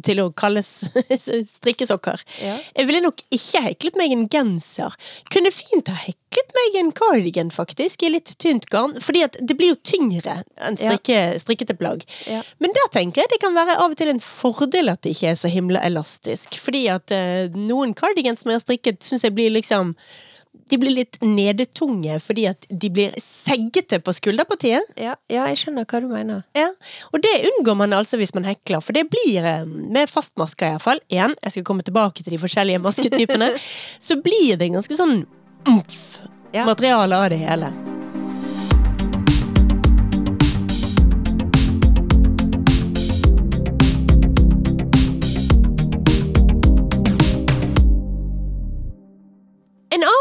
[0.06, 0.70] til å kalles
[1.56, 2.22] strikkesokker.
[2.44, 2.58] Ja.
[2.78, 4.94] Jeg ville nok ikke heklet meg en genser.
[5.34, 8.96] Kunne fint ha heklet meg en cardigan, faktisk, i litt tynt garn.
[9.02, 12.06] Fordi at det blir jo tyngre enn strikke, strikkete plagg.
[12.60, 15.32] Men der tenker jeg det kan være av og til en fordel at det ikke
[15.34, 16.58] er så himla elastisk.
[16.62, 19.96] Fordi at uh, noen cardigans som jeg har strikket, syns jeg blir liksom
[20.70, 24.82] De blir litt nedetunge fordi at de blir seggete på skulderpartiet.
[24.98, 26.44] Ja, ja, jeg skjønner hva du mener.
[26.58, 26.72] Ja,
[27.14, 31.02] og det unngår man altså hvis man hekler, for det blir, eh, med fastmasker iallfall,
[31.10, 33.52] igjen, jeg skal komme tilbake til de forskjellige masketypene,
[34.10, 35.22] så blir det ganske sånn
[35.70, 36.22] umf
[36.56, 36.66] Ja.
[36.66, 37.95] materiale av det hele.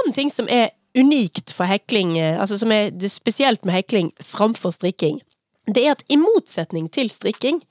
[0.04, 4.74] Annen ting som er unikt for hekling, eh, altså som er spesielt med hekling framfor
[4.74, 5.20] strikking,
[5.66, 7.62] det er at i motsetning til strikking,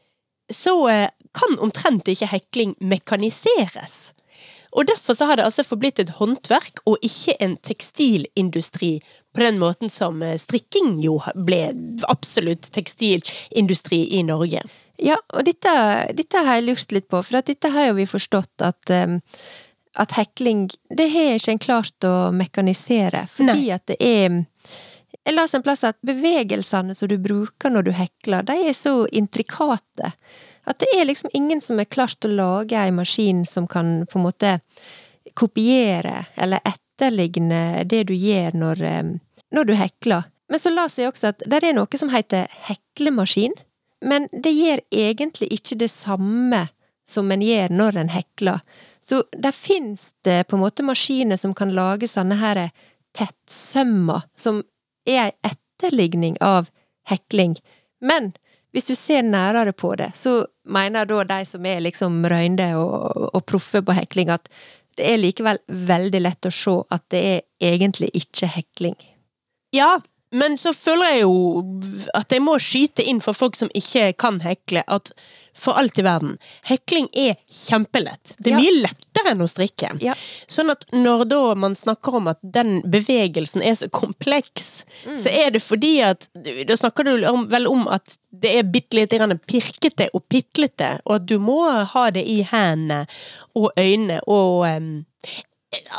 [0.52, 4.13] så eh, kan omtrent ikke hekling mekaniseres.
[4.74, 8.96] Og derfor så har det altså forblitt et håndverk og ikke en tekstilindustri
[9.34, 11.67] på den måten som eh, strikking jo ble
[12.10, 14.63] absolutt tekstilindustri i Norge.
[15.02, 15.74] Ja, og dette,
[16.13, 19.19] dette har jeg lurt litt på, for at dette har jo vi forstått at um,
[19.99, 23.75] at hekling, det har ikke en klart å mekanisere, fordi Nei.
[23.75, 24.43] at det er
[25.23, 29.06] Jeg leste en plass at bevegelsene som du bruker når du hekler, de er så
[29.08, 30.10] intrikate
[30.63, 34.19] at det er liksom ingen som har klart å lage en maskin som kan på
[34.19, 34.53] en måte
[35.36, 38.84] kopiere eller etterligne det du gjør når,
[39.51, 40.29] når du hekler.
[40.51, 43.56] Men så la jeg også at det er noe som heter heklemaskin,
[44.03, 46.65] men det gjør egentlig ikke det samme
[47.08, 48.60] som en gjør når en hekler.
[49.03, 52.61] Så der finnes det på en måte maskiner som kan lage sånne her
[53.17, 54.63] tettsømmer, som
[55.05, 56.69] er ei etterligning av
[57.09, 57.57] hekling.
[58.01, 58.31] Men
[58.73, 63.27] hvis du ser nærere på det, så mener da de som er liksom røynde og,
[63.35, 64.47] og proffe på hekling, at
[64.97, 68.97] det er likevel veldig lett å se at det er egentlig ikke hekling.
[69.73, 69.97] Ja,
[70.34, 71.38] men så føler jeg jo
[72.17, 75.12] at jeg må skyte inn for folk som ikke kan hekle, at
[75.54, 78.32] for alt i verden, hekling er kjempelett.
[78.41, 78.62] Det er Ja.
[78.63, 79.91] mye lettere enn å strikke.
[80.02, 80.15] Ja.
[80.50, 85.52] Sånn at når da man snakker om at den bevegelsen er så kompleks, så er
[85.54, 86.28] det fordi at
[86.65, 91.26] Da snakker du vel om at det er bitte grann pirkete og pitlete, og at
[91.30, 91.60] du må
[91.93, 93.06] ha det i hendene
[93.56, 95.06] og øynene og um,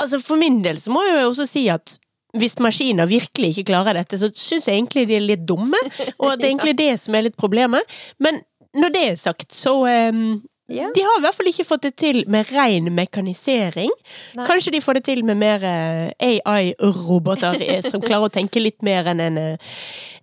[0.00, 1.96] Altså For min del så må jeg jo også si at
[2.34, 5.78] hvis maskiner virkelig ikke klarer dette, så syns jeg egentlig de er litt dumme,
[6.18, 7.96] og det er egentlig det som er litt problemet.
[8.22, 8.42] Men
[8.74, 10.86] når det er sagt, så um Ja.
[10.94, 13.90] De har i hvert fall ikke fått det til med ren mekanisering.
[14.32, 14.46] Nei.
[14.48, 18.80] Kanskje de får det til med mer eh, AI-roboter eh, som klarer å tenke litt
[18.80, 19.74] mer enn en, eh,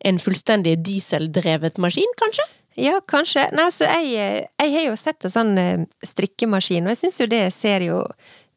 [0.01, 2.47] en fullstendig dieseldrevet maskin, kanskje?
[2.81, 3.51] Ja, kanskje.
[3.53, 3.67] Nei,
[4.09, 8.01] jeg, jeg har jo sett en sånn strikkemaskin, og jeg syns jo det ser jo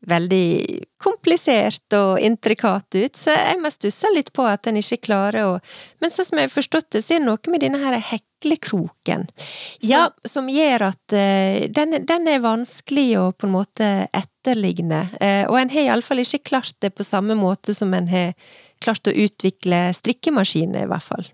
[0.08, 5.48] veldig komplisert og intrikat ut, så jeg må stusse litt på at en ikke klarer
[5.48, 5.52] å
[6.00, 9.26] Men sånn som jeg har forstått det, så er det noe med denne her heklekroken
[9.28, 10.02] som, Ja.
[10.24, 15.06] som gjør at uh, den, den er vanskelig å på en måte etterligne.
[15.20, 18.34] Uh, og en har iallfall ikke klart det på samme måte som en har
[18.84, 21.33] klart å utvikle strikkemaskiner, i hvert fall.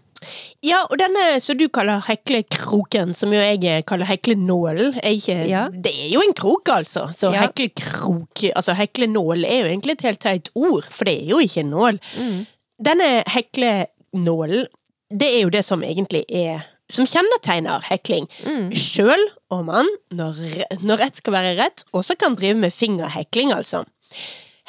[0.62, 5.68] Ja, og denne som du kaller heklekroken, som jo jeg kaller heklenålen, er ikke Ja.
[5.68, 7.08] Det er jo en krok, altså.
[7.12, 7.46] Så Ja.
[7.46, 11.60] heklekrok Altså heklenål er jo egentlig et helt teit ord, for det er jo ikke
[11.60, 12.00] en nål.
[12.18, 12.46] Mm.
[12.82, 14.66] Denne heklenålen,
[15.10, 18.26] det er jo det som egentlig er som kjennetegner hekling.
[18.44, 18.70] Mm.
[18.74, 20.34] Sjøl om man, når,
[20.82, 23.84] når rett skal være rett, også kan drive med fingerhekling, altså.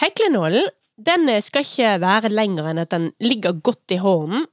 [0.02, 0.68] Heklenålen
[1.02, 4.46] den skal ikke være lenger enn at den ligger godt i hånden,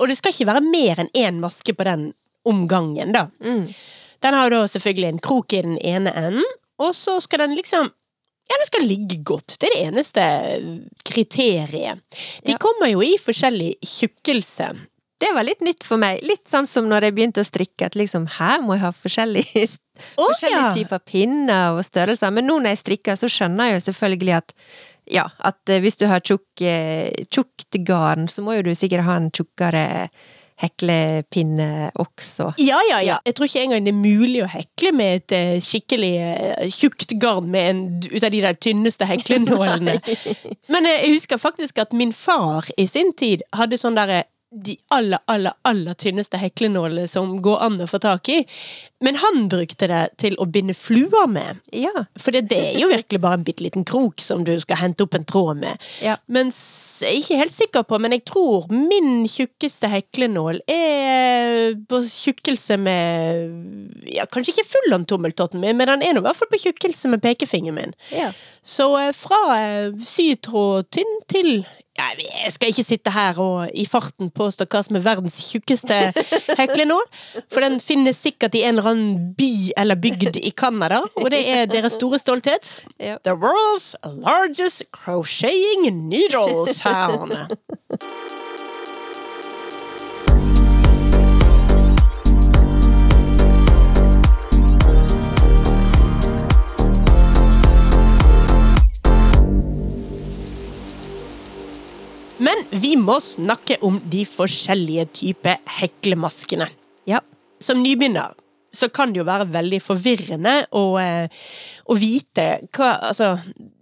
[0.00, 2.12] og det skal ikke være mer enn én maske på den
[2.48, 3.26] om gangen, da.
[3.44, 3.66] Mm.
[4.22, 6.46] Den har da selvfølgelig en krok i den ene enden,
[6.82, 7.90] og så skal den liksom
[8.50, 9.54] ja, den skal ligge godt.
[9.62, 10.22] Det er det eneste
[11.06, 12.00] kriteriet.
[12.44, 12.58] De Ja.
[12.58, 14.66] kommer jo i forskjellig tjukkelse.
[15.20, 16.20] Det var litt nytt for meg.
[16.22, 19.78] Litt sånn som når jeg begynte å strikke, at liksom her må jeg ha forskjellige,
[20.18, 20.72] oh, forskjellige ja.
[20.74, 22.30] typer pinner og størrelser.
[22.34, 24.52] Men nå når jeg strikker, så skjønner jeg jo selvfølgelig at
[25.10, 29.06] ja, at eh, hvis du har tjukk, eh, tjukt garn, så må jo du sikkert
[29.06, 29.84] ha en tjukkere
[30.62, 32.52] heklepinne også.
[32.62, 33.16] Ja, ja, ja.
[33.26, 36.12] Jeg tror ikke engang det er mulig å hekle med et eh, skikkelig
[36.70, 39.98] tjukt garn med en ut av de der tynneste heklenålene.
[40.72, 45.18] Men jeg husker faktisk at min far i sin tid hadde sånn derre de aller,
[45.26, 48.42] aller, aller tynneste heklenålene som går an å få tak i.
[49.02, 51.62] Men han brukte det til å binde fluer med.
[51.74, 52.04] Ja.
[52.20, 55.06] For det, det er jo virkelig bare en bitte liten krok som du skal hente
[55.06, 55.82] opp en tråd med.
[56.04, 56.18] Ja.
[56.30, 56.58] Mens
[57.02, 62.78] jeg er ikke helt sikker på, men jeg tror min tjukkeste heklenål er på tjukkelse
[62.82, 66.50] med Ja, kanskje ikke full om tommeltotten min, men den er nå i hvert fall
[66.52, 67.94] på tjukkelse med pekefingeren min.
[68.14, 68.32] ja.
[68.62, 71.48] Så eh, fra eh, sytråd tynn til
[71.98, 75.98] Jeg skal ikke sitte her og i farten påstå hva som er verdens tjukkeste
[76.58, 77.04] heklenål,
[77.52, 81.42] for den finnes sikkert i en eller annen by eller bygd i Canada, og det
[81.52, 82.78] er deres store stolthet.
[82.96, 83.18] Ja.
[83.24, 87.36] The world's largest crocheting needle town.
[102.72, 106.68] Vi må snakke om de forskjellige typer heklemaskene.
[107.06, 107.20] ja.
[107.62, 108.32] Som nybegynner
[108.72, 111.28] så kan det jo være veldig forvirrende å, eh,
[111.84, 113.36] å vite hva Altså,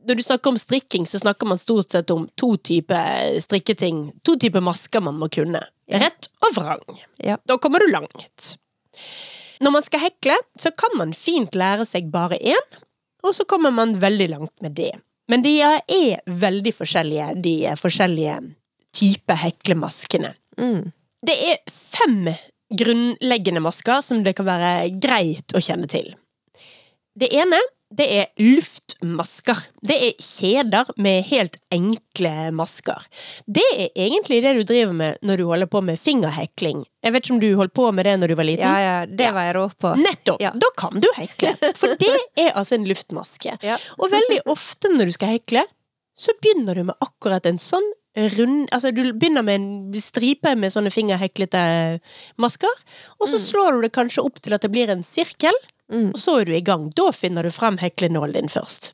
[0.06, 4.12] når du snakker om strikking, så snakker man stort sett om to typer strikketing.
[4.24, 5.62] To typer masker man må kunne.
[5.86, 5.98] Ja.
[5.98, 6.98] Rett og vrang.
[7.22, 7.36] Ja.
[7.46, 8.56] Da kommer du langt.
[9.60, 12.80] Når man skal hekle, så kan man fint lære seg bare én,
[13.22, 14.94] og så kommer man veldig langt med det.
[15.28, 15.82] Men de er
[16.26, 18.40] veldig forskjellige, de forskjellige
[19.00, 20.34] typer heklemaskene.
[20.60, 20.90] Mm.
[21.26, 22.30] Det er fem
[22.70, 26.12] grunnleggende masker som det kan være greit å kjenne til.
[27.18, 27.58] Det ene,
[27.90, 29.58] det er luftmasker.
[29.82, 33.02] Det er kjeder med helt enkle masker.
[33.50, 36.84] Det er egentlig det du driver med når du holder på med fingerhekling.
[37.02, 38.62] Jeg vet ikke om du holdt på med det når du var liten?
[38.62, 39.94] ja, ja, det var jeg rå på.
[39.98, 40.44] Nettopp!
[40.44, 40.54] Ja.
[40.54, 41.56] Da kan du hekle.
[41.80, 43.58] For det er altså en luftmaske.
[43.66, 43.80] Ja.
[43.98, 45.66] Og veldig ofte når du skal hekle,
[46.20, 50.72] så begynner du med akkurat en sånn rund Altså, du begynner med en stripe med
[50.74, 52.00] sånne fingerheklete
[52.42, 52.82] masker,
[53.20, 55.54] og så slår du det kanskje opp til at det blir en sirkel,
[55.90, 56.12] Mm.
[56.14, 56.84] og så er du i gang.
[56.94, 58.92] Da finner du frem heklenålen din først.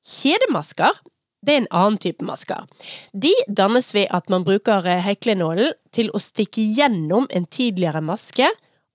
[0.00, 0.96] Kjedemasker
[1.42, 2.64] det er en annen type masker.
[3.12, 8.46] De dannes ved at man bruker eh, heklenålen til å stikke gjennom en tidligere maske,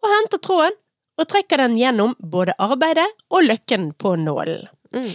[0.02, 0.78] og henter tråden
[1.18, 4.68] og trekker den gjennom både arbeidet og løkken på nålen.
[4.96, 5.12] Mm.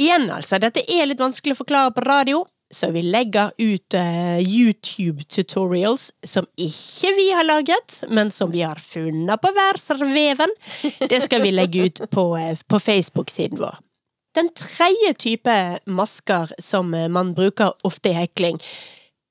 [0.00, 4.38] Igjen, altså, dette er litt vanskelig å forklare på radio, så vi legger ut uh,
[4.38, 10.54] YouTube-tutorials som ikke vi har laget, men som vi har funnet på verdensveven.
[11.10, 13.80] Det skal vi legge ut på, uh, på Facebook-siden vår.
[14.38, 15.54] Den tredje type
[15.90, 18.60] masker som eh, man bruker ofte i hekling,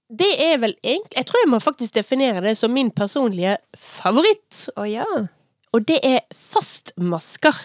[0.09, 4.65] det er vel egentlig Jeg tror jeg må faktisk definere det som min personlige favoritt.
[4.75, 5.05] Å ja.
[5.71, 7.55] Og det er fastmasker.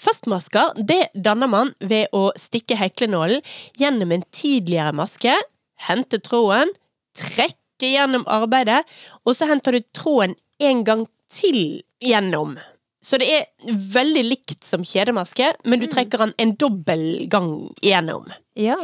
[0.00, 3.42] Fastmasker det danner man ved å stikke heklenålen
[3.80, 5.34] gjennom en tidligere maske,
[5.88, 6.72] hente tråden,
[7.16, 8.82] trekke gjennom arbeidet,
[9.24, 12.56] og så henter du tråden en gang til gjennom.
[13.04, 17.52] Så det er veldig likt som kjedemaske, men du trekker den en dobbel gang
[17.84, 18.28] gjennom.
[18.60, 18.76] Ja.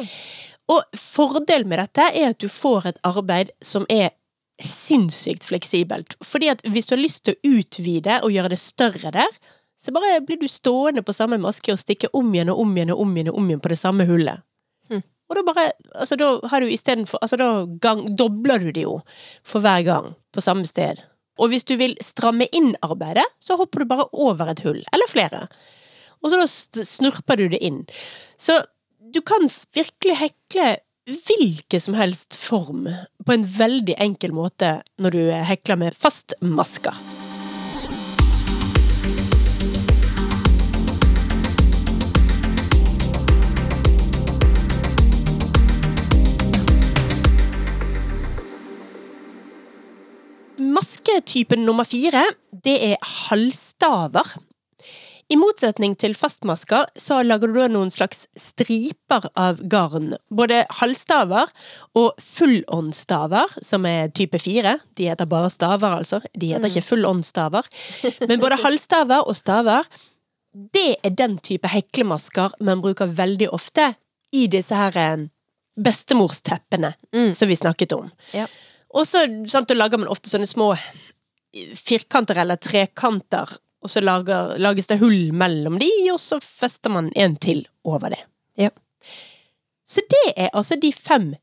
[0.72, 4.14] Og fordelen med dette er at du får et arbeid som er
[4.62, 6.16] sinnssykt fleksibelt.
[6.24, 9.38] Fordi at hvis du har lyst til å utvide og gjøre det større der,
[9.82, 12.94] så bare blir du stående på samme maske og stikke om igjen og om igjen
[12.94, 14.44] og om igjen og om igjen på det samme hullet.
[14.90, 15.02] Mm.
[15.02, 19.00] Og da bare Altså, da har du istedenfor Altså, da gang, dobler du det jo
[19.44, 21.02] for hver gang på samme sted.
[21.38, 25.10] Og hvis du vil stramme inn arbeidet, så hopper du bare over et hull, eller
[25.10, 25.42] flere.
[26.24, 27.84] Og så da snurper du det inn.
[28.40, 28.62] Så
[29.12, 30.70] du kan virkelig hekle
[31.06, 32.88] hvilken som helst form
[33.26, 37.25] på en veldig enkel måte når du hekler med fastmasker.
[50.56, 52.22] Masketypen nummer fire,
[52.64, 52.96] det er
[53.28, 54.36] halvstaver.
[55.26, 60.12] I motsetning til fastmasker, så lager du da noen slags striper av garn.
[60.30, 61.50] Både halvstaver
[61.98, 64.76] og fullåndstaver, som er type fire.
[64.94, 66.20] De heter bare staver, altså.
[66.30, 67.66] De heter ikke fullåndstaver.
[68.30, 69.88] Men både halvstaver og staver,
[70.54, 73.90] det er den type heklemasker man bruker veldig ofte
[74.32, 75.26] i disse her bestemorsteppene
[75.76, 76.94] bestemorsteppene
[77.34, 78.08] som vi snakket om.
[78.32, 78.46] Ja.
[78.96, 79.28] Og så
[79.76, 80.72] lager man ofte sånne små
[81.76, 83.48] firkanter eller trekanter,
[83.84, 88.08] og så lager, lages det hull mellom de, og så fester man en til over
[88.16, 88.22] det.
[88.60, 88.70] Ja.
[89.86, 91.34] Så det er altså de fem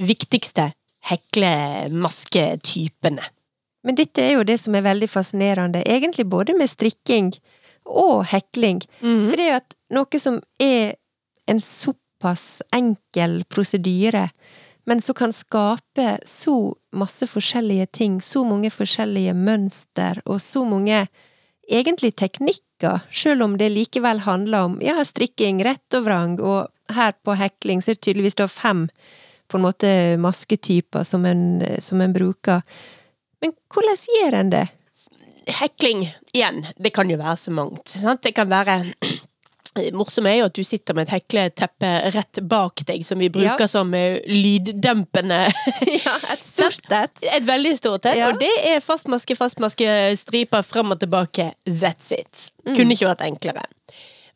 [0.00, 0.72] viktigste
[1.10, 3.22] heklemasketypene.
[3.84, 7.40] Men dette er jo det som er veldig fascinerende, egentlig både med strikking
[7.88, 8.80] og hekling.
[9.00, 10.94] For det er jo at noe som er
[11.50, 14.28] en såpass enkel prosedyre,
[14.88, 21.04] men som kan skape så masse forskjellige ting, så mange forskjellige mønster, og så mange
[21.70, 27.14] egentlig teknikker, selv om det likevel handler om ja, strikking, rett og vrang, og her
[27.24, 28.88] på hekling så er det tydeligvis da fem
[29.50, 32.62] på en måte masketyper som en, som en bruker.
[33.42, 34.66] Men hvordan gjør en det?
[35.60, 37.90] Hekling, igjen, det kan jo være så mangt.
[37.90, 38.22] Sant?
[38.22, 38.82] Det kan være
[39.94, 43.62] Morsomt er jo at du sitter med et hekleteppe rett bak deg, som vi bruker
[43.62, 43.68] Ja.
[43.70, 45.44] som eh, lyddempende
[46.04, 47.22] Ja, et stort et.
[47.36, 48.32] Et veldig stort et, Ja.
[48.32, 49.86] og det er fastmaske, fastmaske,
[50.18, 51.52] striper frem og tilbake.
[51.70, 52.48] That's it.
[52.66, 52.74] Mm.
[52.74, 53.62] Kunne ikke vært enklere.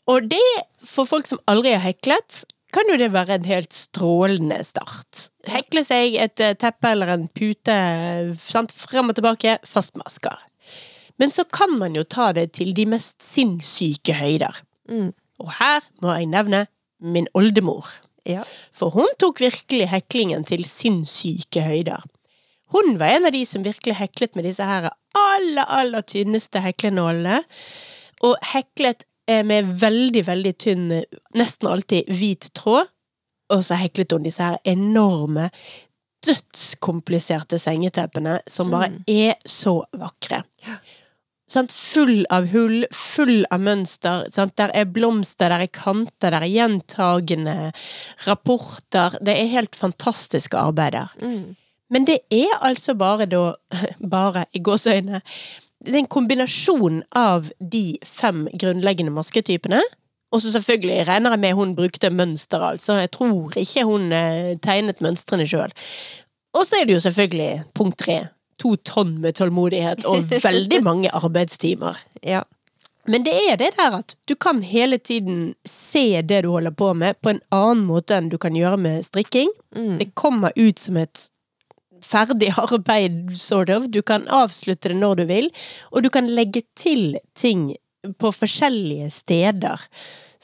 [0.06, 0.42] Og det,
[0.86, 2.44] for folk som aldri har heklet,
[2.74, 5.28] kan jo det være en helt strålende start.
[5.50, 7.74] Hekle seg et eh, teppe eller en pute
[8.42, 8.70] sant?
[8.74, 10.38] frem og tilbake, fastmasker.
[11.18, 14.62] Men så kan man jo ta det til de mest sinnssyke høyder.
[14.90, 15.12] Mm.
[15.44, 16.64] Og her må jeg nevne
[17.04, 17.86] min oldemor.
[18.24, 18.42] Ja.
[18.72, 22.04] For hun tok virkelig heklingen til sinnssyke høyder.
[22.72, 27.42] Hun var en av de som virkelig heklet med disse her aller, aller tynneste heklenålene.
[28.24, 30.86] Og heklet eh, med veldig, veldig tynn,
[31.36, 32.88] nesten alltid hvit tråd.
[33.52, 35.50] Og så heklet hun disse her enorme,
[36.24, 40.40] dødskompliserte sengeteppene som bare er så vakre.
[41.50, 41.72] Sant?
[41.72, 44.24] Full av hull, full av mønster.
[44.32, 44.54] Sant?
[44.60, 47.56] Der er blomster, der er kanter, der er gjentagende
[48.26, 49.18] rapporter.
[49.20, 51.12] Det er helt fantastiske arbeider.
[51.20, 51.54] Mm.
[51.92, 53.52] Men det er altså bare da
[54.14, 55.20] Bare i gåseøyne
[55.84, 59.82] Det er en kombinasjon av de fem grunnleggende masketypene.
[60.32, 62.96] Og så selvfølgelig regner jeg med hun brukte mønster, altså.
[63.04, 65.70] Jeg tror ikke hun eh, tegnet mønstrene sjøl.
[66.54, 68.16] Og så er det jo selvfølgelig punkt tre.
[68.62, 71.98] To tonn med tålmodighet og veldig mange arbeidstimer.
[72.22, 72.44] Ja.
[73.06, 76.94] Men det er det der at du kan hele tiden se det du holder på
[76.96, 79.52] med, på en annen måte enn du kan gjøre med strikking.
[79.76, 79.98] Mm.
[80.00, 81.26] Det kommer ut som et
[82.04, 83.88] ferdig arbeid, sort of.
[83.88, 85.50] Du kan avslutte det når du vil,
[85.92, 87.74] og du kan legge til ting
[88.20, 89.88] på forskjellige steder.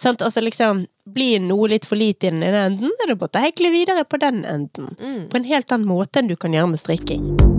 [0.00, 0.22] Sant?
[0.24, 3.44] Altså liksom, blir noe litt for lite i den ene enden, er det bare å
[3.44, 4.94] hekle videre på den enden.
[5.00, 5.22] Mm.
[5.32, 7.49] På en helt annen måte enn du kan gjøre med strikking.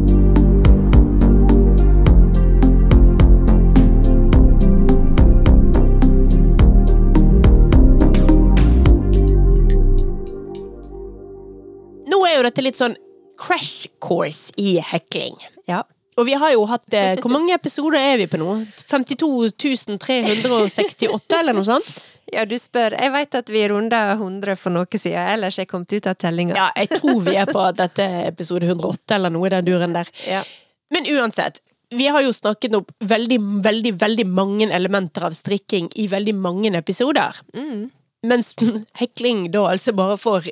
[12.61, 12.97] Dette litt sånn
[13.41, 15.37] crash course i hekling.
[15.69, 15.83] Ja.
[16.19, 18.59] Og vi har jo hatt eh, Hvor mange episoder er vi på nå?
[18.89, 21.93] 52 368, eller noe sånt?
[22.31, 22.93] ja, du spør.
[22.95, 26.15] Jeg veit at vi runda 100 for noe siden, ellers er jeg kommet ut av
[26.19, 26.55] tellinga.
[26.55, 30.11] Ja, jeg tror vi er på dette episode 108, eller noe i den duren der.
[30.29, 30.45] Ja.
[30.93, 31.59] Men uansett.
[31.91, 36.71] Vi har jo snakket opp veldig, veldig, veldig mange elementer av strikking i veldig mange
[36.77, 37.41] episoder.
[37.51, 37.89] Mm.
[38.31, 38.53] Mens
[39.01, 40.47] hekling da altså bare får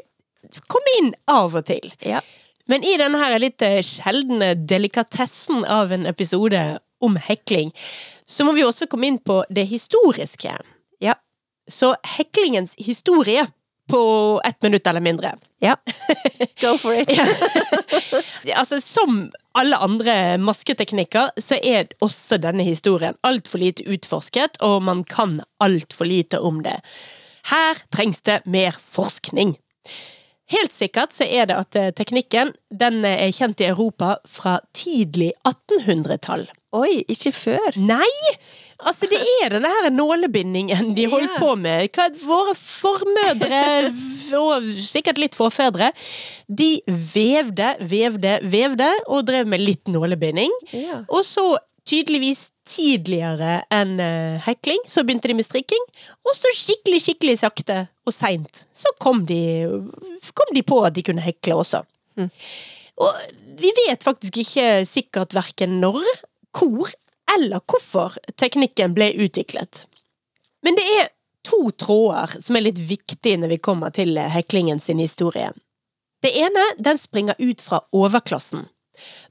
[0.67, 1.91] komme inn av og til.
[2.06, 2.21] Ja.
[2.69, 6.62] Men i denne her litt eh, sjeldne delikatessen av en episode
[7.02, 7.71] om hekling,
[8.28, 10.54] så må vi også komme inn på det historiske.
[11.02, 11.15] Ja.
[11.69, 13.48] Så heklingens historie
[13.90, 15.35] på ett minutt eller mindre.
[15.60, 15.75] ja.
[16.62, 17.10] Go for it.
[18.56, 25.04] altså, som alle andre masketeknikker, så er også denne historien altfor lite utforsket, og man
[25.04, 26.77] kan altfor lite om det.
[27.50, 29.58] Her trengs det mer forskning.
[30.50, 34.58] Helt sikkert så er det at eh, teknikken den eh, er kjent i Europa fra
[34.73, 36.47] tidlig 1800-tall.
[36.77, 37.77] Oi, ikke før?
[37.81, 38.10] Nei!
[38.79, 41.39] Altså, det er denne her nålebindingen de holdt Ja.
[41.41, 41.89] på med.
[41.97, 43.62] Hva, våre formødre,
[44.39, 45.91] og sikkert litt forfedre,
[46.47, 50.54] de vevde, vevde, vevde, og drev med litt nålebinding.
[50.71, 51.02] Ja.
[51.10, 51.58] Og så
[51.89, 55.85] tydeligvis tidligere enn eh, hekling, så begynte de med strikking.
[56.27, 59.41] Og så skikkelig, skikkelig sakte og seint så kom de,
[60.35, 61.83] kom de på at de kunne hekle også.
[62.99, 63.21] Og
[63.60, 66.03] vi vet faktisk ikke sikkert verken når,
[66.57, 66.91] hvor
[67.29, 69.85] eller hvorfor teknikken ble utviklet.
[70.65, 71.12] Men det er
[71.47, 75.51] to tråder som er litt viktige når vi kommer til heklingen sin historie.
[76.23, 78.65] Det ene den springer ut fra overklassen.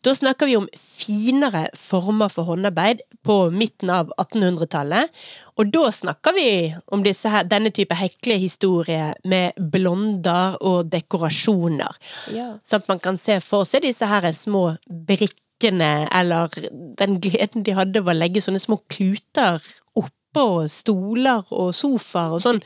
[0.04, 5.10] Da snakker vi om finere former for håndarbeid på midten av 1800-tallet.
[5.58, 6.48] Og da snakker vi
[6.94, 11.98] om her, denne type heklehistorie med blonder og dekorasjoner.
[12.34, 12.52] Ja.
[12.64, 16.52] Sånn at man kan se for seg disse her små brikkene, eller
[16.98, 19.58] den gleden de hadde ved å legge sånne små kluter
[19.98, 22.60] oppå stoler og sofaer og sånn.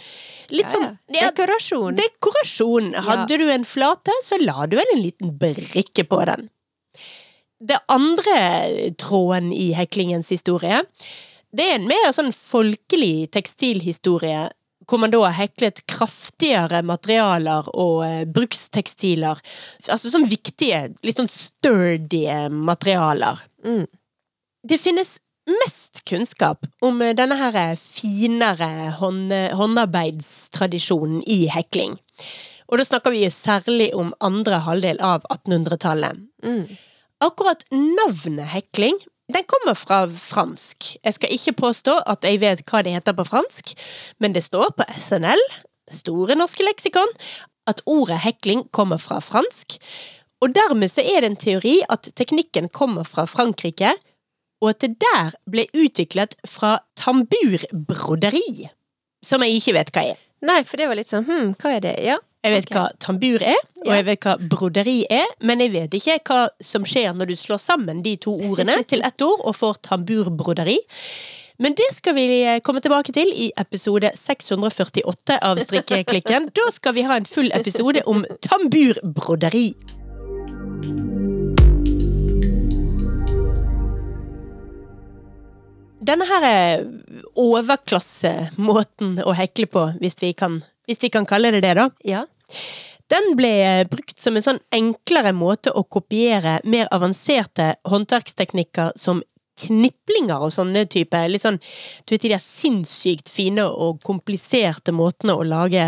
[0.53, 1.31] Litt Ja, sånn ja.
[1.31, 1.97] Dekorasjon.
[1.97, 2.93] Dekorasjon.
[3.07, 6.51] Hadde du en flate, så la du vel en liten brikke på den.
[7.63, 10.83] Det andre tråden i heklingens historie,
[11.53, 14.49] det er en mer sånn folkelig tekstilhistorie,
[14.89, 19.39] hvor man da har heklet kraftigere materialer og eh, brukstekstiler.
[19.87, 23.45] Altså sånn viktige, litt sånn sturdy materialer.
[23.65, 23.85] Mm.
[24.67, 25.19] Det finnes
[25.63, 31.99] mest kunnskap om eh, denne her finere hånd, håndarbeidstradisjonen i hekling.
[32.73, 36.25] Og da snakker vi særlig om andre halvdel av 1800-tallet.
[36.43, 36.65] Mm.
[37.23, 38.97] Akkurat navnet hekling,
[39.31, 40.97] den kommer fra fransk.
[41.05, 43.71] Jeg skal ikke påstå at jeg vet hva det heter på fransk,
[44.19, 45.43] men det står på SNL,
[45.93, 47.11] Store norske leksikon,
[47.69, 49.77] at ordet hekling kommer fra fransk.
[50.43, 53.93] Og dermed så er det en teori at teknikken kommer fra Frankrike,
[54.63, 58.71] og at det der ble utviklet fra tamburbroderi.
[59.23, 60.23] Som jeg ikke vet hva er.
[60.43, 61.97] Nei, for det var litt sånn hm, hva er det?
[62.03, 62.19] Ja.
[62.43, 62.75] Jeg vet okay.
[62.75, 66.83] hva tambur er, og jeg vet hva broderi er, men jeg vet ikke hva som
[66.83, 70.75] skjer når du slår sammen de to ordene til ett ord og får tamburbroderi.
[71.63, 76.51] Men det skal vi eh, komme tilbake til i episode 648 av Strikkeklikken.
[76.51, 79.69] Da skal vi ha en full episode om tamburbroderi.
[86.03, 86.85] Denne her eh,
[87.39, 91.91] overklassemåten å hekle på, hvis vi kan, hvis vi kan kalle det det, da.
[92.03, 92.27] Ja.
[93.13, 99.21] Den ble brukt som en sånn enklere måte å kopiere mer avanserte håndverksteknikker som
[99.63, 101.59] kniplinger og sånne type litt sånn
[102.07, 105.85] Du vet de der sinnssykt fine og kompliserte måtene å lage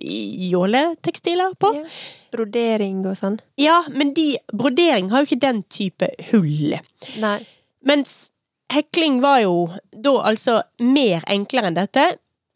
[0.00, 1.74] jåletekstiler på?
[1.76, 1.84] ja.
[2.30, 3.40] Brodering og sånn.
[3.58, 6.76] Ja, men de, brodering har jo ikke den type hull.
[7.18, 7.40] Nei.
[7.82, 8.30] Mens
[8.70, 9.54] hekling var jo
[9.90, 12.04] da altså mer enklere enn dette.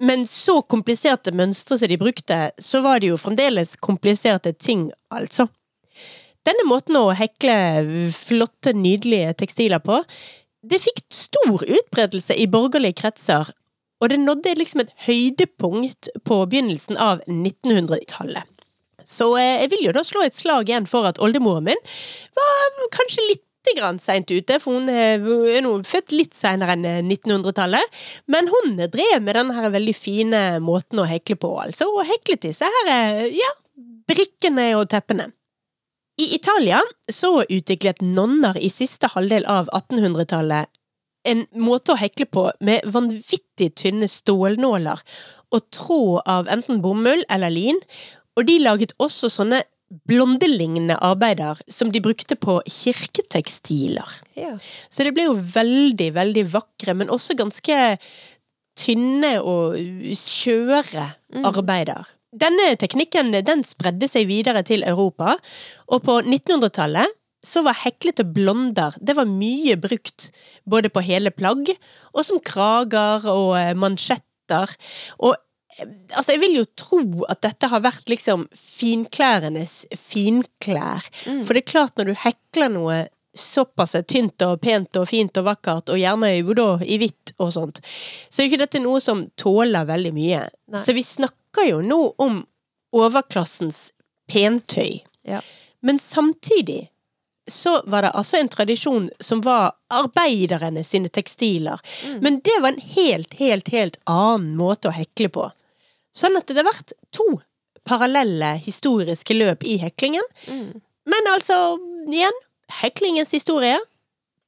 [0.03, 5.47] Men så kompliserte mønstre som de brukte, så var det jo fremdeles kompliserte ting, altså.
[6.45, 10.03] Denne måten å hekle flotte, nydelige tekstiler på,
[10.64, 13.53] det fikk stor utbredelse i borgerlige kretser,
[14.03, 18.51] og det nådde liksom et høydepunkt på begynnelsen av 1900-tallet.
[19.05, 21.82] Så eh, jeg vil jo da slå et slag igjen for at oldemoren min
[22.36, 23.45] var kanskje litt
[23.77, 25.17] grann seint ute, for hun eh,
[25.57, 28.03] er nå født litt seinere enn eh, 1900-tallet.
[28.31, 32.69] Men hun drev med den veldig fine måten å hekle på, altså, og heklet disse
[32.69, 33.51] her, eh, ja,
[34.11, 35.31] brikkene og teppene.
[36.21, 36.79] I Italia
[37.11, 40.71] så utviklet nonner i siste halvdel av 1800-tallet
[41.25, 45.01] en måte å hekle på med vanvittig tynne stålnåler
[45.55, 47.81] og tråd av enten bomull eller lin,
[48.35, 49.62] og de laget også sånne
[50.09, 54.11] blondelignende arbeider som de brukte på kirketekstiler.
[54.38, 54.55] Ja.
[54.90, 57.78] Så det ble jo veldig, veldig vakre, men også ganske
[58.78, 59.78] tynne og
[60.18, 61.07] skjøre
[61.47, 62.09] arbeider.
[62.34, 65.36] Denne teknikken den spredde seg videre til Europa,
[65.86, 67.14] og på 1900-tallet
[67.45, 70.30] så var heklete blonder det var mye brukt
[70.64, 71.68] både på hele plagg
[72.14, 74.72] og som krager og eh, mansjetter.
[75.20, 75.36] Og
[75.83, 77.03] altså, jeg vil jo tro
[77.33, 81.07] at dette har vært liksom finklærenes finklær.
[81.25, 83.03] For det er klart, når du hekler noe
[83.35, 87.51] såpass tynt og pent og fint og vakkert, og gjerne i da i hvitt og
[87.57, 87.81] sånt,
[88.31, 90.47] så er jo ikke dette noe som tåler veldig mye.
[90.70, 90.81] Nei.
[90.83, 92.43] Så vi snakker jo nå om
[92.95, 93.89] overklassens
[94.31, 95.03] pentøy.
[95.27, 95.43] Ja.
[95.83, 96.89] Men samtidig
[97.51, 101.81] så var det altså en tradisjon som var arbeiderne sine tekstiler.
[102.07, 102.18] Mm.
[102.22, 105.51] Men det var en helt, helt, helt annen måte å hekle på.
[106.15, 107.27] Sånn at det har vært to
[107.85, 110.25] parallelle historiske løp i heklingen.
[110.49, 110.81] Mm.
[111.11, 111.77] Men altså,
[112.09, 112.39] igjen,
[112.81, 113.77] heklingens historie.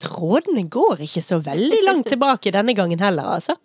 [0.03, 3.57] Trådene går ikke så veldig langt tilbake denne gangen heller, altså.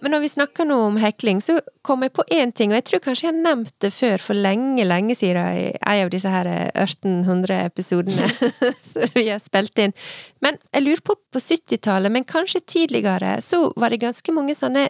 [0.00, 2.86] Men når vi snakker nå om hekling, så kom jeg på én ting, og jeg
[2.86, 6.30] tror kanskje jeg har nevnt det før for lenge, lenge siden i en av disse
[6.32, 8.28] her 1800 episodene
[8.90, 9.96] som vi har spilt inn.
[10.44, 14.86] Men jeg lurer på på 70-tallet, men kanskje tidligere, så var det ganske mange sånne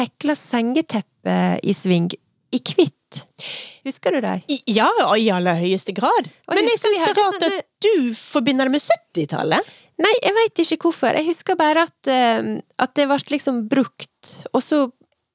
[0.00, 2.08] hekla sengeteppe i sving,
[2.50, 2.95] i hvitt.
[3.86, 4.36] Husker du det?
[4.66, 6.30] Ja, i aller høyeste grad.
[6.48, 9.74] Og Men jeg syns det er rart sånne- at du forbinder det med 70-tallet.
[10.02, 11.16] Nei, jeg veit ikke hvorfor.
[11.16, 14.86] Jeg husker bare at, uh, at det ble liksom brukt, og så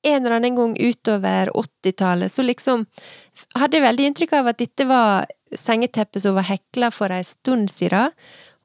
[0.04, 2.86] en eller annen gang utover 80-tallet, så liksom
[3.58, 7.70] hadde jeg veldig inntrykk av at dette var sengeteppet som var hekla for ei stund
[7.74, 8.14] siden,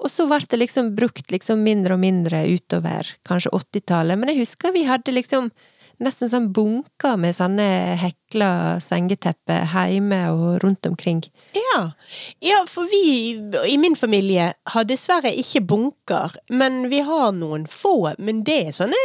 [0.00, 4.44] og så ble det liksom brukt liksom mindre og mindre utover kanskje 80-tallet, men jeg
[4.44, 5.50] husker vi hadde liksom
[6.03, 7.68] nesten sånn bunker med sånne
[8.01, 8.51] hekla
[8.82, 11.22] sengetepper hjemme og rundt omkring.
[11.57, 11.90] Ja.
[12.44, 13.36] ja, for vi
[13.68, 18.14] i min familie har dessverre ikke bunker, men vi har noen få.
[18.18, 19.01] Men det er sånne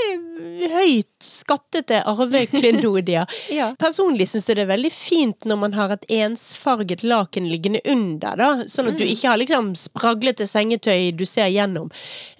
[0.71, 3.27] høyt skattete arveklenodier.
[3.51, 3.71] Ja.
[3.79, 8.37] Personlig syns jeg det er veldig fint når man har et ensfarget laken liggende under,
[8.39, 8.49] da.
[8.69, 11.89] Sånn at du ikke har liksom spraglete sengetøy du ser gjennom.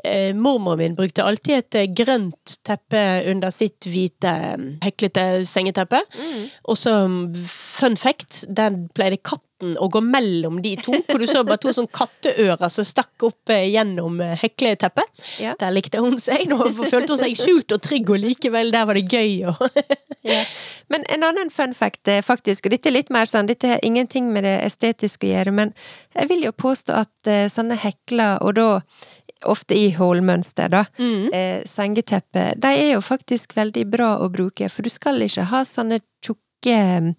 [0.04, 4.32] Eh, mormor min brukte alltid et eh, grønt teppe under sitt hvite
[4.84, 6.02] heklete sengeteppe.
[6.70, 11.28] Og så, mm, fun fact, den pleide katten å gå mellom de to, hvor du
[11.30, 15.26] så bare to sånn katteører som stakk opp eh, gjennom eh, hekleteppet.
[15.44, 15.54] Ja.
[15.60, 16.48] Der likte hun seg.
[16.50, 19.52] Nå følte hun seg skjult og trygg, og likevel der var det gøy.
[19.52, 19.62] Og
[20.22, 20.44] Ja.
[20.88, 23.80] Men en annen fun fact er faktisk, og dette er litt mer sånn, dette har
[23.86, 25.72] ingenting med det estetiske å gjøre, men
[26.14, 28.68] jeg vil jo påstå at eh, sånne hekler, og da
[29.50, 30.86] ofte i hålmønster, da,
[31.34, 35.64] eh, sengeteppe, de er jo faktisk veldig bra å bruke, for du skal ikke ha
[35.64, 37.14] sånne tjukke, eh,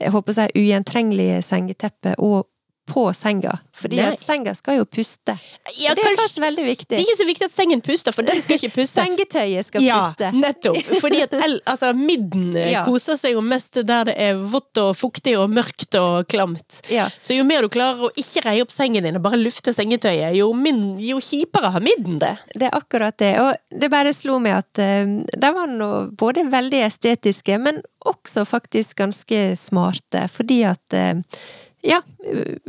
[0.00, 2.46] jeg håper å si ugjentrenglige sengetepper og
[2.90, 4.08] på senga, fordi Nei.
[4.16, 5.36] at senga skal jo puste.
[5.78, 8.40] ja, det er faktisk veldig det er ikke så viktig at sengen puster, for den
[8.42, 9.02] skal ikke puste.
[9.06, 10.30] Sengetøyet skal Ja, puste.
[10.34, 10.90] nettopp.
[11.00, 12.82] Fordi at el, altså, midden eh, Ja.
[12.86, 16.80] koser seg jo mest der det er vått og fuktig og mørkt og klamt.
[16.90, 17.06] Ja.
[17.22, 20.34] Så jo mer du klarer å ikke reie opp sengen din og bare lufte sengetøyet,
[20.38, 22.34] jo, min, jo kjipere har midden det.
[22.54, 26.46] Det er akkurat det, og det bare slo meg at uh, de var nå både
[26.50, 31.20] veldig estetiske, men også faktisk ganske smarte, fordi at eh,
[31.86, 32.00] ja,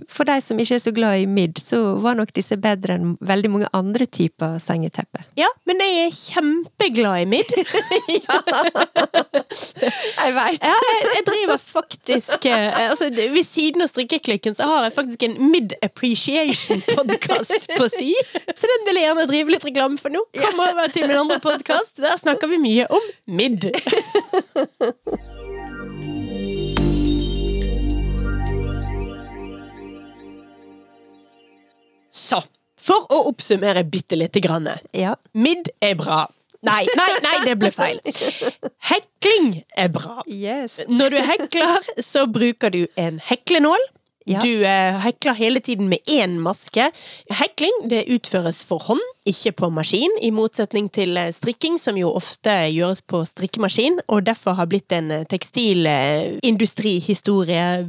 [0.08, 3.16] for de som ikke er så glad i midd, så var nok disse bedre enn
[3.28, 5.26] veldig mange andre typer sengeteppe.
[5.40, 7.52] Ja, men jeg er kjempeglad i midd.
[10.22, 10.62] Jeg veit!
[10.64, 15.26] Ja, jeg, jeg driver faktisk eh, altså, Ved siden av strikkeklikken så har jeg faktisk
[15.26, 18.14] en mid appreciation podcast på si.
[18.32, 20.24] Så den vil jeg gjerne drive litt reklame for nå.
[20.38, 21.98] Kom over til min andre podkast.
[22.00, 23.72] Der snakker vi mye om midd.
[32.12, 32.42] Så,
[32.82, 34.68] for å oppsummere bitte lite grann.
[34.92, 35.16] Ja.
[35.34, 36.26] Midd er bra.
[36.62, 37.98] Nei, nei, nei, det ble feil.
[38.92, 40.22] Hekling er bra.
[40.30, 40.80] Yes.
[40.90, 43.80] Når du hekler, så bruker du en heklenål.
[44.30, 44.38] Ja.
[44.46, 46.92] Du eh, hekler hele tiden med én maske.
[47.34, 52.12] Hekling det utføres for hånd, ikke på maskin, i motsetning til eh, strikking, som jo
[52.14, 57.82] ofte gjøres på strikkemaskin, og derfor har blitt en eh, tekstilindustrihistorie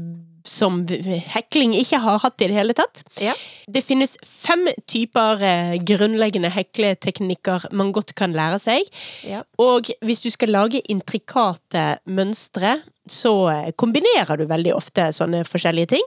[0.44, 3.04] som hekling ikke har hatt i det hele tatt.
[3.22, 3.34] Ja.
[3.70, 8.88] Det finnes fem typer eh, grunnleggende hekleteknikker man godt kan lære seg.
[9.28, 9.42] Ja.
[9.62, 12.80] Og hvis du skal lage intrikate mønstre,
[13.10, 16.04] så eh, kombinerer du veldig ofte sånne forskjellige ting.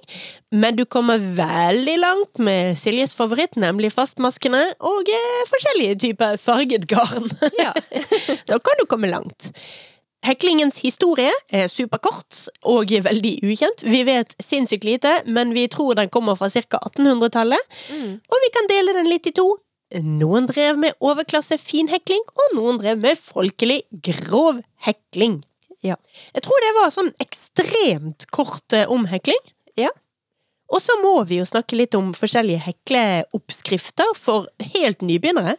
[0.55, 6.87] Men du kommer veldig langt med Siljes favoritt, nemlig fastmaskene, og eh, forskjellige typer farget
[6.91, 7.29] garn.
[7.59, 7.73] Ja.
[8.51, 9.51] da kan du komme langt.
[10.25, 13.83] Heklingens historie er superkort og veldig ukjent.
[13.85, 16.79] Vi vet sinnssykt lite, men vi tror den kommer fra ca.
[16.81, 17.75] 1800-tallet.
[17.93, 18.15] Mm.
[18.17, 19.45] Og vi kan dele den litt i to.
[20.01, 25.43] Noen drev med overklasse finhekling, og noen drev med folkelig grov hekling.
[25.85, 25.99] Ja.
[26.33, 29.41] Jeg tror det var sånn ekstremt kort omhekling.
[29.77, 29.91] Ja.
[30.73, 35.57] Og så må vi jo snakke litt om forskjellige hekleoppskrifter for helt nybegynnere.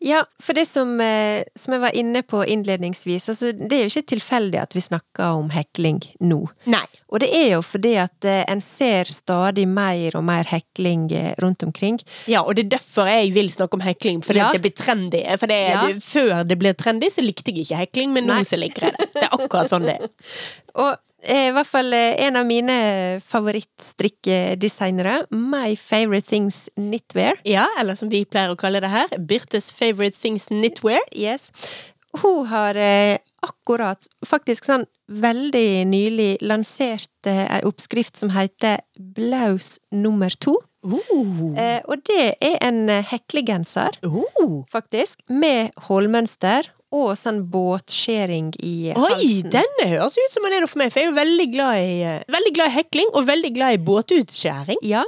[0.00, 3.90] Ja, for det som, eh, som jeg var inne på innledningsvis, altså det er jo
[3.90, 6.44] ikke tilfeldig at vi snakker om hekling nå.
[6.70, 6.84] Nei.
[7.10, 11.32] Og det er jo fordi at eh, en ser stadig mer og mer hekling eh,
[11.42, 11.98] rundt omkring.
[12.30, 14.52] Ja, og det er derfor jeg vil snakke om hekling, fordi Ja.
[14.52, 15.24] det blir trendy.
[15.38, 15.86] For det, Ja.
[15.88, 18.98] det, før det ble trendy, så likte jeg ikke hekling, men nå så liker jeg
[18.98, 19.12] det.
[19.14, 20.08] Det er akkurat sånn det er.
[20.78, 20.96] Og
[21.26, 22.78] I hvert fall eh, en av mine
[23.26, 25.24] favorittstrikkedesignere.
[25.34, 27.40] My Favorite Things Knitwear.
[27.48, 31.02] Ja, eller som vi pleier å kalle det her, Birtes Favorite Things Knitwear.
[31.16, 31.50] Yes.
[32.22, 39.76] Hun har eh, akkurat, faktisk sånn veldig nylig, lansert eh, ei oppskrift som heter Blaus
[39.90, 40.56] nummer to.
[40.86, 41.52] Uh.
[41.58, 44.62] Eh, og det er en eh, heklegenser, Uh.
[44.70, 49.20] faktisk, med hålmønster og sånn båtskjæring i halsen.
[49.20, 51.46] Oi, denne høres ut som den er noe for meg, for jeg er jo veldig
[51.52, 54.80] glad i, eh, veldig glad i hekling, og veldig glad i båtutskjæring.
[54.82, 55.04] Ja,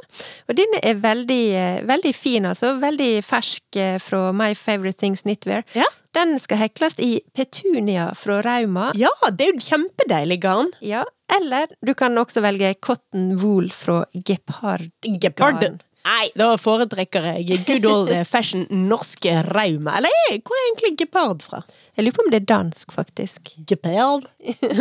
[0.48, 2.74] og denne er veldig, eh, veldig fin, altså.
[2.80, 5.64] Veldig fersk eh, fra My Favorite Things Knitwear.
[5.74, 5.88] Ja.
[6.12, 8.92] Den skal hekles i petunia fra Rauma.
[8.98, 10.72] Ja, det er jo kjempedeilig garn.
[10.82, 14.90] Ja, eller du kan også velge cotton wool fra gepard.
[15.02, 15.80] Gepard.
[16.06, 19.98] Nei, da foretrekker jeg good old fashion norske rauma.
[19.98, 21.62] Eller eh, hvor er egentlig gepard fra?
[21.96, 23.52] Jeg lurer på om det er dansk, faktisk.
[23.68, 24.26] Gepard?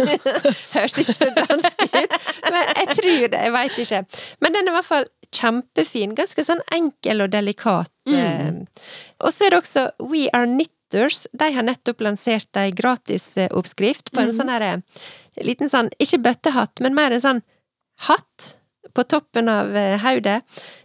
[0.75, 2.17] Høres ikke så dansk ut,
[2.49, 3.43] men jeg tror det.
[3.43, 4.03] Jeg veit ikke.
[4.39, 6.17] Men den er i hvert fall kjempefin.
[6.17, 7.93] Ganske sånn enkel og delikat.
[8.09, 8.63] Mm.
[9.21, 11.25] Og så er det også We Are Knitters.
[11.37, 14.79] De har nettopp lansert ei gratisoppskrift på en sånn herre
[15.45, 17.41] liten sånn, ikke bøttehatt, men mer en sånn
[18.07, 18.53] hatt
[18.99, 20.41] på toppen av eh, hodet.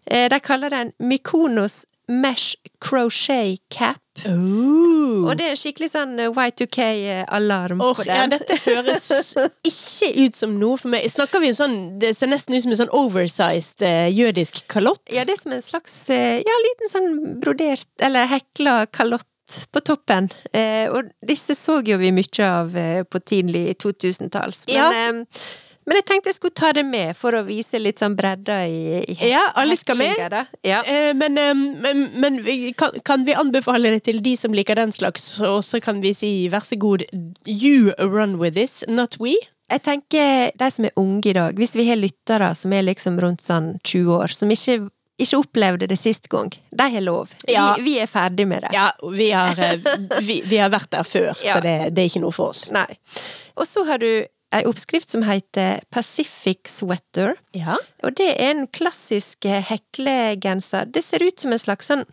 [0.06, 2.54] Eh, De kaller den Mykonos Mesh
[2.84, 3.98] Crochet Cap.
[4.28, 5.24] Ooh.
[5.26, 9.08] Og det er skikkelig sånn eh, Y2K-alarm Åh, på ja, dette høres
[9.70, 11.08] ikke ut som noe for meg.
[11.10, 13.82] Snakker vi sånn Det ser nesten ut som en sånn oversized
[14.14, 15.02] jødisk kalott.
[15.12, 17.10] Ja, det er som en slags ja, liten sånn
[17.42, 19.26] brodert, eller hekla kalott
[19.74, 20.28] på toppen.
[20.56, 22.76] Eh, og disse så jo vi mye av
[23.12, 24.66] på tidlig 2000-talls.
[24.70, 25.38] Men, Ja.
[25.86, 29.02] Men jeg tenkte jeg skulle ta det med for å vise litt sånn bredda i,
[29.14, 30.36] i Ja, alle skal med.
[30.64, 30.82] Ja.
[30.88, 32.38] Eh, men eh, men, men
[32.78, 36.14] kan, kan vi anbefale det til de som liker den slags, og så kan vi
[36.16, 37.04] si vær så god,
[37.46, 39.34] you run with this, not we?
[39.72, 43.16] Jeg tenker de som er unge i dag, hvis vi har lyttere som er liksom
[43.22, 44.76] rundt sånn 20 år, som ikke,
[45.20, 47.32] ikke opplevde det sist gang, de har lov.
[47.48, 47.70] Ja.
[47.78, 48.74] Vi, vi er ferdig med det.
[48.76, 49.88] Ja, vi har, eh,
[50.26, 51.56] vi, vi har vært der før, Ja.
[51.56, 52.66] så det, det er ikke noe for oss.
[52.76, 52.86] Nei.
[53.56, 54.10] Og så har du
[54.54, 57.34] ei oppskrift som heter Pacific Sweater.
[57.56, 57.76] Ja.
[58.04, 60.86] Og det er en klassisk eh, heklegenser.
[60.94, 62.04] Det ser ut som en slags sånn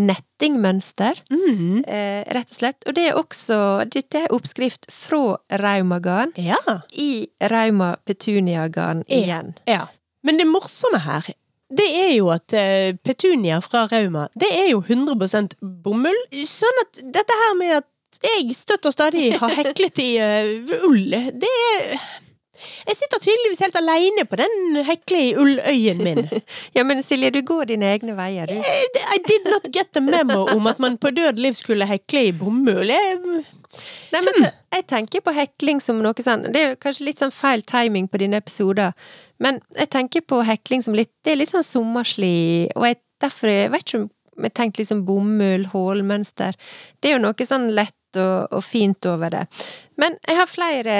[0.00, 1.84] nettingmønster, Mhm.
[1.86, 2.84] eh, rett og slett.
[2.86, 6.56] Og det er også Dette er oppskrift fra Raumagarn ja.
[6.92, 9.54] i Rauma Petunia-garn igjen.
[9.66, 9.86] Ja.
[10.22, 11.26] Men det morsomme her,
[11.74, 16.16] det er jo at eh, petunia fra Rauma, det er jo 100 bomull.
[16.32, 17.84] Sånn at dette her med at
[18.22, 21.96] jeg støtt og stadig har heklet i uh, ull, det er
[22.86, 26.22] Jeg sitter tydeligvis helt aleine på den hekle i ulløyen min.
[26.76, 28.54] Ja, men Silje, du går dine egne veier, du.
[28.54, 32.32] I did not get the memo om at man på død liv skulle hekle i
[32.32, 32.90] bomull.
[32.94, 33.44] Jeg,
[34.12, 37.34] Nei, men så, jeg tenker på hekling som noe sånn Det er kanskje litt sånn
[37.34, 38.94] feil timing på dine episoder,
[39.42, 43.50] men jeg tenker på hekling som litt Det er litt sånn sommerslig, og jeg, derfor
[43.50, 44.10] jeg vet ikke om
[44.44, 46.56] jeg tenkte liksom bomull, hålmønster
[47.00, 49.42] Det er jo noe sånn lett og, og fint over det.
[50.00, 50.98] Men jeg har flere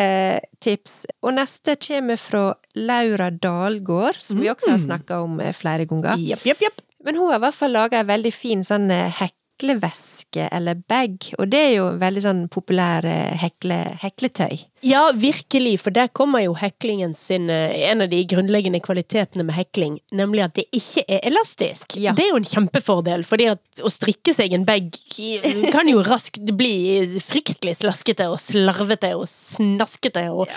[0.65, 2.45] tips, og neste kommer fra
[2.79, 6.21] Laura Dalgård, som vi også har snakka om eh, flere ganger.
[6.21, 6.85] Yep, yep, yep.
[7.05, 11.19] Men hun har i hvert fall laga ei veldig fin sånn eh, hekleveske, eller bag,
[11.39, 14.65] og det er jo veldig sånn populær eh, hekle, hekletøy.
[14.85, 19.57] Ja, virkelig, for der kommer jo heklingen sin eh, En av de grunnleggende kvalitetene med
[19.57, 21.97] hekling, nemlig at det ikke er elastisk.
[21.97, 22.13] Ja.
[22.13, 24.91] Det er jo en kjempefordel, fordi at å strikke seg en bag
[25.73, 26.75] kan jo raskt bli
[27.25, 30.53] fryktelig slaskete og slarvete og snaskete og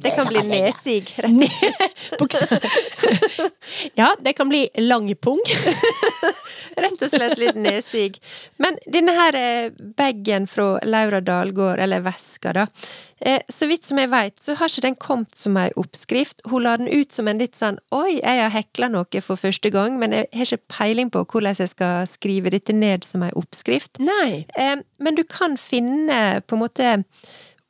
[0.00, 2.64] Det kan bli nesig, rett og slett.
[4.00, 5.40] Ja, det kan bli lang pung.
[6.76, 8.18] Rett og slett litt nesig.
[8.62, 12.66] Men denne her eh, bagen fra Laura Dalgård, eller veska, da.
[13.20, 16.42] Eh, så vidt som jeg veit, så har ikke den kommet som ei oppskrift.
[16.50, 19.72] Hun la den ut som en litt sånn oi, jeg har hekla noe for første
[19.72, 23.32] gang, men jeg har ikke peiling på hvordan jeg skal skrive dette ned som ei
[23.38, 24.00] oppskrift.
[24.04, 24.44] Nei.
[24.58, 26.94] Eh, men du kan finne på en måte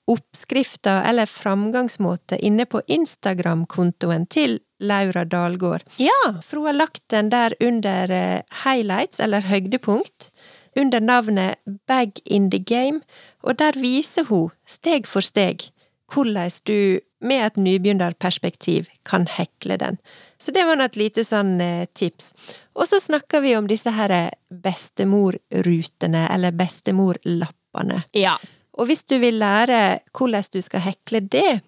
[0.06, 5.82] oppskrifter eller framgangsmåte inne på Instagram-kontoen til Laura Dalgård.
[5.98, 6.20] Ja.
[6.44, 10.30] For hun har lagt den der under eh, highlights, eller høydepunkt,
[10.76, 13.00] under navnet Bag in the Game,
[13.42, 15.70] og der viser hun steg for steg
[16.12, 19.96] hvordan du med et nybegynnerperspektiv kan hekle den.
[20.38, 22.32] Så det var nå et lite sånn eh, tips.
[22.76, 24.12] Og så snakker vi om disse her
[24.52, 28.02] bestemorrutene, eller bestemorlappene.
[28.14, 28.36] Ja.
[28.76, 31.60] Og hvis du vil lære hvordan du skal hekle det,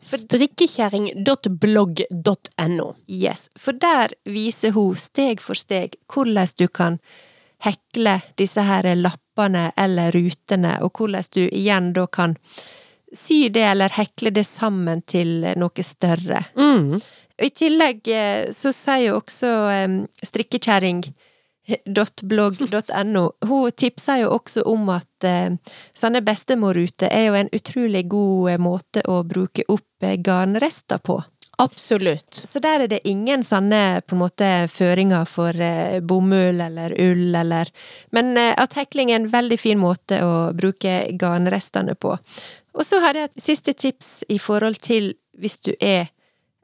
[0.01, 2.97] Strikkekjerring.blogg.no.
[3.07, 6.99] Yes, for der viser hun steg for steg hvordan du kan
[7.65, 12.37] hekle disse her lappene eller rutene, og hvordan du igjen da kan
[13.17, 16.45] sy det eller hekle det sammen til noe større.
[16.59, 17.01] Mm.
[17.43, 19.51] I tillegg eh, så sier jo også
[19.85, 19.99] um,
[21.67, 25.55] strikkekjerring.blogg.no Hun tipsa jo også om at eh,
[25.95, 31.23] sånne bestemorruter er jo en utrolig god eh, måte å bruke opp eh, garnrester på.
[31.59, 32.35] Absolutt.
[32.35, 35.57] Så der er det ingen sånne på en måte føringer for
[36.05, 37.71] bomull eller ull eller
[38.13, 42.13] Men at hekling er en veldig fin måte å bruke garnrestene på.
[42.77, 46.11] Og så har jeg et siste tips i forhold til hvis du er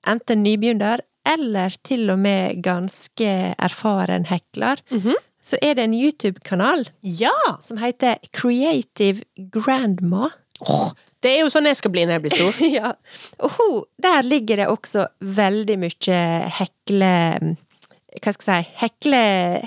[0.05, 4.82] enten nybegynner eller til og med ganske erfaren hekler.
[4.90, 5.14] Mhm.
[5.42, 7.32] Så er det en YouTube-kanal Ja!
[7.60, 10.28] som heter Creative Grandma.
[10.60, 10.92] Oh,
[11.22, 12.60] det er jo sånn jeg skal bli når jeg blir stor.
[12.78, 12.92] ja.
[13.42, 16.20] Og hun, der ligger det også veldig mye
[16.60, 17.10] hekle...
[18.22, 18.72] Hva skal jeg si?
[18.84, 19.20] Hekle...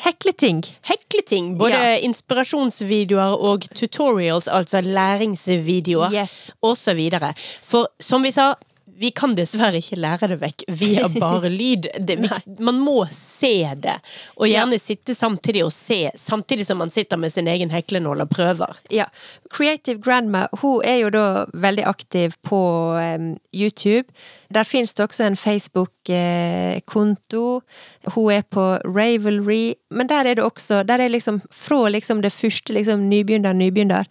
[0.05, 0.63] Hekleting.
[0.87, 1.57] Hekleting.
[1.59, 1.95] Både Ja.
[2.07, 6.51] inspirasjonsvideoer og tutorials, altså læringsvideoer, Yes.
[6.61, 7.33] og så videre.
[7.63, 8.53] For som vi sa,
[8.97, 11.89] vi kan dessverre ikke lære det vekk via bare lyd.
[11.99, 12.17] Det,
[12.59, 13.97] man må se det,
[14.35, 18.31] og gjerne sitte samtidig og se, samtidig som man sitter med sin egen heklenål og
[18.31, 18.79] prøver.
[18.93, 19.09] Ja.
[19.53, 22.59] Creative Grandma hun er jo da veldig aktiv på
[22.95, 24.07] um, YouTube.
[24.55, 27.61] Der finnes det også en Facebook-konto.
[28.07, 29.73] hun er på Ravelry.
[29.91, 34.03] Men der er det også Der er liksom fra liksom det første liksom nybegynner, nybegynner,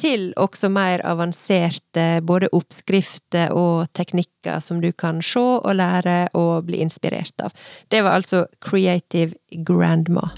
[0.00, 6.66] til også mer avanserte både oppskrifter og teknikker som du kan se og lære og
[6.66, 7.50] bli inspirert av.
[7.90, 9.32] Det var altså Creative
[9.66, 10.30] Grandma.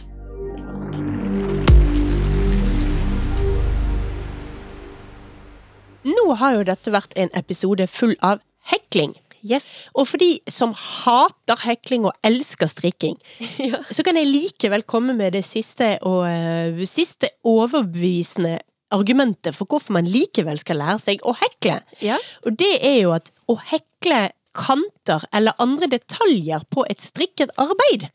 [6.03, 8.41] Nå har jo dette vært en episode full av
[8.71, 9.15] hekling.
[9.43, 9.69] Yes.
[9.99, 13.17] Og for de som hater hekling og elsker strikking,
[13.71, 13.81] Ja.
[13.91, 18.59] så kan jeg likevel komme med det siste og uh, siste overbevisende
[18.93, 21.79] argumentet for hvorfor man likevel skal lære seg å hekle.
[22.05, 22.19] Ja.
[22.45, 24.27] Og det er jo at å hekle
[24.57, 28.09] kanter eller andre detaljer på et strikket arbeid,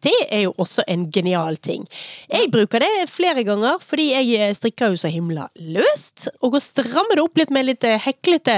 [0.00, 1.84] det er jo også en genial ting.
[2.32, 6.30] Jeg bruker det flere ganger, fordi jeg eh, strikker jo så himla løst.
[6.40, 8.56] Og å stramme det opp litt med litt eh, heklete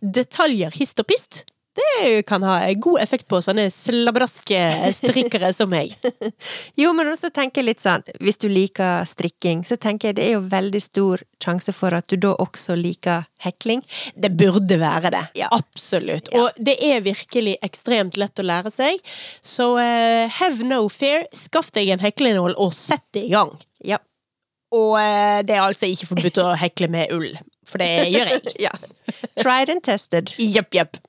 [0.00, 1.42] detaljer hist og pist,
[1.78, 4.58] det kan ha god effekt på sånne slabraske
[4.96, 5.94] strikkere som meg.
[6.80, 10.24] Jo, men også tenker jeg litt sånn, hvis du liker strikking, så tenker jeg det
[10.26, 13.82] er jo veldig stor sjanse for at du da også liker hekling.
[14.14, 15.22] Det burde være det.
[15.38, 15.50] Ja.
[15.54, 16.30] Absolutt.
[16.32, 16.44] Ja.
[16.44, 19.00] Og det er virkelig ekstremt lett å lære seg.
[19.44, 21.26] Så uh, have no fear.
[21.36, 23.54] Skaff deg en heklenål og sett det i gang.
[23.86, 24.00] Ja.
[24.74, 27.30] Og uh, det er altså ikke forbudt å hekle med ull,
[27.68, 28.56] for det gjør jeg.
[28.66, 28.74] ja.
[29.40, 30.34] Tried and tested.
[30.38, 31.00] Jepp, jepp.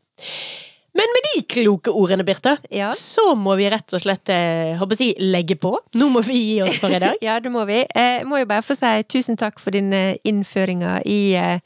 [0.92, 2.90] Men med de kloke ordene, Birte, Ja.
[2.92, 5.72] så må vi rett og slett eh, si, legge på.
[5.96, 7.16] Nå må vi gi oss for i dag.
[7.24, 7.80] Ja, det må vi.
[7.96, 11.64] Eh, Jeg må jo bare få si tusen takk for din eh, innføringer i eh,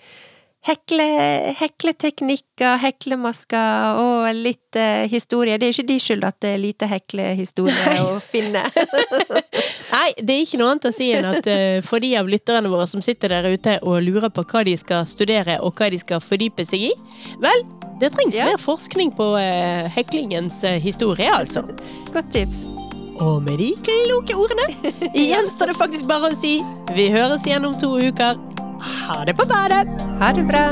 [0.65, 1.07] hekle,
[1.57, 5.57] hekleteknikker, heklemasker og litt eh, historie.
[5.57, 8.61] Det er ikke de skyld at det er lite heklehistorie å finne.
[9.95, 12.69] Nei, det er ikke noe annet å si enn at eh, for de av lytterne
[12.71, 16.01] våre som sitter der ute og lurer på hva de skal studere og hva de
[16.01, 16.93] skal fordype seg i,
[17.41, 17.65] vel,
[17.99, 18.45] det trengs Ja.
[18.51, 21.63] mer forskning på eh, heklingens eh, historie, altså.
[22.13, 22.65] Godt tips.
[23.23, 24.65] Og med de kloke ordene
[25.15, 26.57] gjenstår det faktisk bare å si
[26.95, 28.35] vi høres igjen om to uker.
[29.07, 29.87] Ha det på badet!
[30.19, 30.65] Ha det bra.